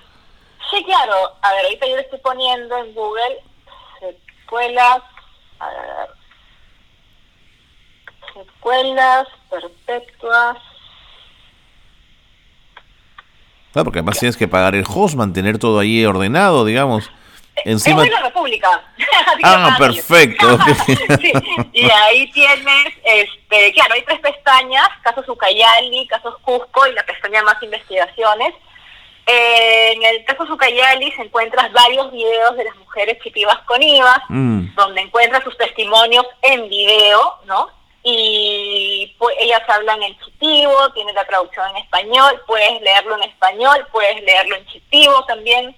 Sí, 0.69 0.83
claro, 0.85 1.13
a 1.41 1.51
ver, 1.53 1.65
ahorita 1.65 1.87
yo 1.87 1.95
le 1.95 2.01
estoy 2.03 2.19
poniendo 2.19 2.77
en 2.77 2.93
Google 2.93 3.41
escuelas, 4.51 5.01
secuelas 8.33 9.27
perpetuas. 9.49 10.57
Claro, 13.71 13.85
porque 13.85 13.99
además 13.99 14.19
tienes 14.19 14.35
que 14.35 14.49
pagar 14.49 14.75
el 14.75 14.85
host, 14.85 15.15
mantener 15.15 15.57
todo 15.57 15.79
ahí 15.79 16.05
ordenado, 16.05 16.65
digamos. 16.65 17.09
Encima... 17.63 18.03
Es 18.03 18.11
la 18.11 18.21
República. 18.23 18.67
ah, 19.43 19.75
perfecto. 19.79 20.57
y 21.73 21.89
ahí 21.89 22.29
tienes, 22.31 22.87
este, 23.05 23.71
claro, 23.73 23.93
hay 23.93 24.03
tres 24.03 24.19
pestañas, 24.19 24.89
casos 25.01 25.27
Ucayali, 25.29 26.07
casos 26.07 26.35
Cusco 26.41 26.87
y 26.87 26.93
la 26.93 27.03
pestaña 27.03 27.41
más 27.43 27.61
investigaciones. 27.63 28.53
En 29.25 30.03
el 30.03 30.25
caso 30.25 30.43
Ucayali 30.51 31.11
se 31.11 31.21
encuentras 31.23 31.71
varios 31.71 32.11
videos 32.11 32.57
de 32.57 32.65
las 32.65 32.75
mujeres 32.77 33.17
chitivas 33.23 33.57
con 33.65 33.81
IVA, 33.81 34.23
mm. 34.29 34.75
donde 34.75 35.01
encuentras 35.01 35.43
sus 35.43 35.57
testimonios 35.57 36.25
en 36.41 36.67
video, 36.69 37.39
¿no? 37.45 37.69
Y 38.03 39.15
pues, 39.19 39.35
ellas 39.39 39.61
hablan 39.67 40.01
en 40.01 40.17
chitivo, 40.19 40.91
tiene 40.93 41.13
la 41.13 41.25
traducción 41.25 41.69
en 41.69 41.77
español, 41.77 42.41
puedes 42.47 42.81
leerlo 42.81 43.15
en 43.15 43.29
español, 43.29 43.87
puedes 43.91 44.23
leerlo 44.23 44.55
en 44.55 44.65
chitivo 44.67 45.23
también. 45.25 45.75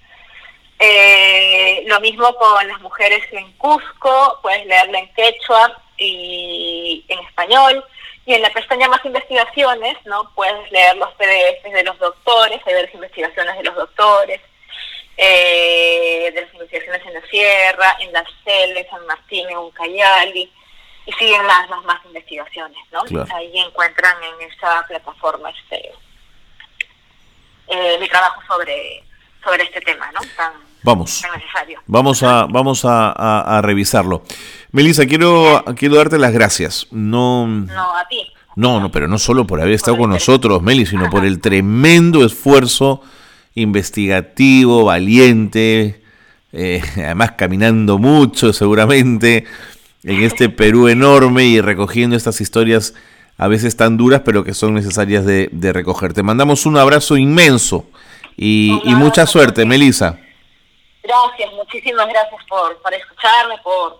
Eh, 0.79 1.83
lo 1.87 1.99
mismo 1.99 2.33
con 2.35 2.67
las 2.67 2.81
mujeres 2.81 3.21
en 3.31 3.51
Cusco, 3.53 4.39
puedes 4.41 4.65
leerla 4.65 4.99
en 4.99 5.13
quechua 5.13 5.81
y 5.97 7.05
en 7.07 7.19
español. 7.19 7.83
Y 8.25 8.33
en 8.33 8.41
la 8.41 8.51
pestaña 8.51 8.87
más 8.87 9.03
investigaciones, 9.05 9.97
¿no? 10.05 10.31
Puedes 10.33 10.71
leer 10.71 10.95
los 10.97 11.13
PDFs 11.15 11.73
de 11.73 11.83
los 11.83 11.97
doctores, 11.99 12.61
hay 12.65 12.73
varias 12.73 12.93
investigaciones 12.93 13.57
de 13.57 13.63
los 13.63 13.75
doctores, 13.75 14.41
eh, 15.17 16.31
de 16.33 16.41
las 16.41 16.53
investigaciones 16.53 17.05
en 17.05 17.13
la 17.13 17.27
Sierra, 17.27 17.97
en 17.99 18.13
la 18.13 18.25
CEL, 18.43 18.77
en 18.77 18.89
San 18.89 19.05
Martín, 19.05 19.49
en 19.49 19.57
Uncayali, 19.57 20.51
y 21.05 21.11
siguen 21.13 21.45
más, 21.45 21.69
más, 21.69 21.83
más 21.83 22.05
investigaciones, 22.05 22.79
¿no? 22.91 23.01
Ahí 23.35 23.59
encuentran 23.59 24.15
en 24.23 24.49
esa 24.49 24.85
plataforma 24.87 25.49
este 25.49 25.91
eh, 27.67 27.97
mi 27.99 28.07
trabajo 28.07 28.41
sobre 28.47 29.03
sobre 29.43 29.63
este 29.63 29.81
tema, 29.81 30.09
¿no? 30.11 30.21
vamos, 30.83 31.21
Vamos 31.85 32.23
a, 32.23 32.45
vamos 32.49 32.85
a, 32.85 33.61
revisarlo. 33.61 34.23
Melissa, 34.73 35.05
quiero, 35.05 35.63
quiero 35.77 35.95
darte 35.95 36.17
las 36.17 36.33
gracias. 36.33 36.87
No, 36.89 37.47
no, 37.47 37.95
a 37.95 38.07
ti. 38.09 38.27
No, 38.55 38.79
no, 38.79 38.91
pero 38.91 39.07
no 39.07 39.19
solo 39.19 39.45
por 39.45 39.61
haber 39.61 39.73
estado 39.73 39.97
con 39.97 40.09
nosotros, 40.09 40.61
Meli, 40.63 40.87
sino 40.87 41.09
por 41.11 41.25
el 41.25 41.39
tremendo 41.41 42.25
esfuerzo 42.25 43.01
investigativo, 43.53 44.85
valiente, 44.85 46.01
eh, 46.51 46.81
además 46.97 47.33
caminando 47.33 47.99
mucho 47.99 48.51
seguramente 48.51 49.45
en 50.03 50.23
este 50.23 50.49
Perú 50.49 50.87
enorme 50.87 51.45
y 51.45 51.61
recogiendo 51.61 52.15
estas 52.15 52.41
historias 52.41 52.95
a 53.37 53.47
veces 53.47 53.77
tan 53.77 53.95
duras, 53.95 54.23
pero 54.25 54.43
que 54.43 54.55
son 54.55 54.73
necesarias 54.73 55.23
de, 55.23 55.49
de 55.51 55.71
recoger. 55.71 56.13
Te 56.13 56.23
mandamos 56.23 56.65
un 56.65 56.77
abrazo 56.77 57.15
inmenso 57.15 57.85
y, 58.35 58.79
mucha 58.85 59.27
suerte, 59.27 59.65
Melisa. 59.65 60.17
Gracias, 61.03 61.53
muchísimas 61.53 62.07
gracias 62.07 62.41
por, 62.49 62.75
por 62.81 62.93
escucharme, 62.93 63.55
por, 63.63 63.99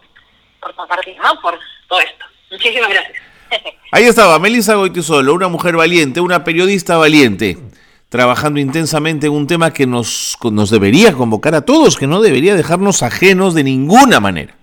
por 0.64 0.74
compartir, 0.76 1.16
¿no? 1.18 1.40
por 1.42 1.60
todo 1.88 2.00
esto. 2.00 2.26
Muchísimas 2.52 2.90
gracias. 2.90 3.18
Ahí 3.92 4.06
estaba, 4.06 4.40
Melisa 4.40 4.76
Goitisolo, 4.76 5.34
una 5.34 5.48
mujer 5.48 5.76
valiente, 5.76 6.22
una 6.22 6.44
periodista 6.44 6.98
valiente, 6.98 7.58
trabajando 8.10 8.60
intensamente 8.60 9.28
en 9.28 9.34
un 9.34 9.46
tema 9.46 9.72
que 9.72 9.86
nos, 9.86 10.38
nos 10.44 10.70
debería 10.70 11.14
convocar 11.14 11.54
a 11.56 11.62
todos, 11.62 11.98
que 11.98 12.08
no 12.08 12.22
debería 12.22 12.56
dejarnos 12.56 13.04
ajenos 13.04 13.54
de 13.54 13.64
ninguna 13.64 14.20
manera. 14.20 14.56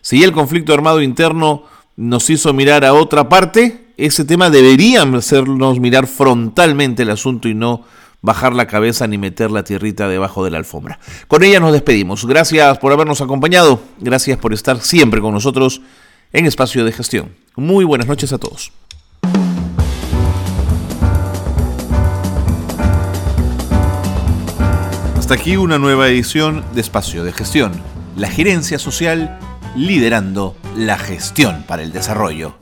Si 0.00 0.22
el 0.22 0.32
conflicto 0.32 0.74
armado 0.74 1.00
interno 1.00 1.64
nos 1.96 2.28
hizo 2.30 2.52
mirar 2.52 2.84
a 2.84 2.94
otra 2.94 3.28
parte, 3.28 3.88
ese 3.96 4.24
tema 4.24 4.50
debería 4.50 5.02
hacernos 5.02 5.80
mirar 5.80 6.06
frontalmente 6.06 7.02
el 7.02 7.10
asunto 7.10 7.48
y 7.48 7.54
no 7.54 7.84
bajar 8.20 8.54
la 8.54 8.66
cabeza 8.66 9.06
ni 9.06 9.18
meter 9.18 9.50
la 9.50 9.64
tierrita 9.64 10.08
debajo 10.08 10.44
de 10.44 10.50
la 10.50 10.58
alfombra. 10.58 10.98
Con 11.28 11.42
ella 11.42 11.60
nos 11.60 11.72
despedimos. 11.72 12.26
Gracias 12.26 12.78
por 12.78 12.92
habernos 12.92 13.20
acompañado. 13.20 13.80
Gracias 13.98 14.38
por 14.38 14.52
estar 14.52 14.80
siempre 14.80 15.20
con 15.20 15.32
nosotros 15.32 15.80
en 16.32 16.46
Espacio 16.46 16.84
de 16.84 16.92
Gestión. 16.92 17.34
Muy 17.56 17.84
buenas 17.84 18.06
noches 18.06 18.32
a 18.32 18.38
todos. 18.38 18.72
Hasta 25.16 25.34
aquí 25.34 25.56
una 25.56 25.78
nueva 25.78 26.08
edición 26.08 26.64
de 26.74 26.80
Espacio 26.80 27.22
de 27.22 27.32
Gestión. 27.32 27.72
La 28.16 28.28
gerencia 28.30 28.78
social 28.78 29.38
liderando 29.76 30.56
la 30.74 30.98
gestión 30.98 31.64
para 31.68 31.82
el 31.82 31.92
desarrollo. 31.92 32.56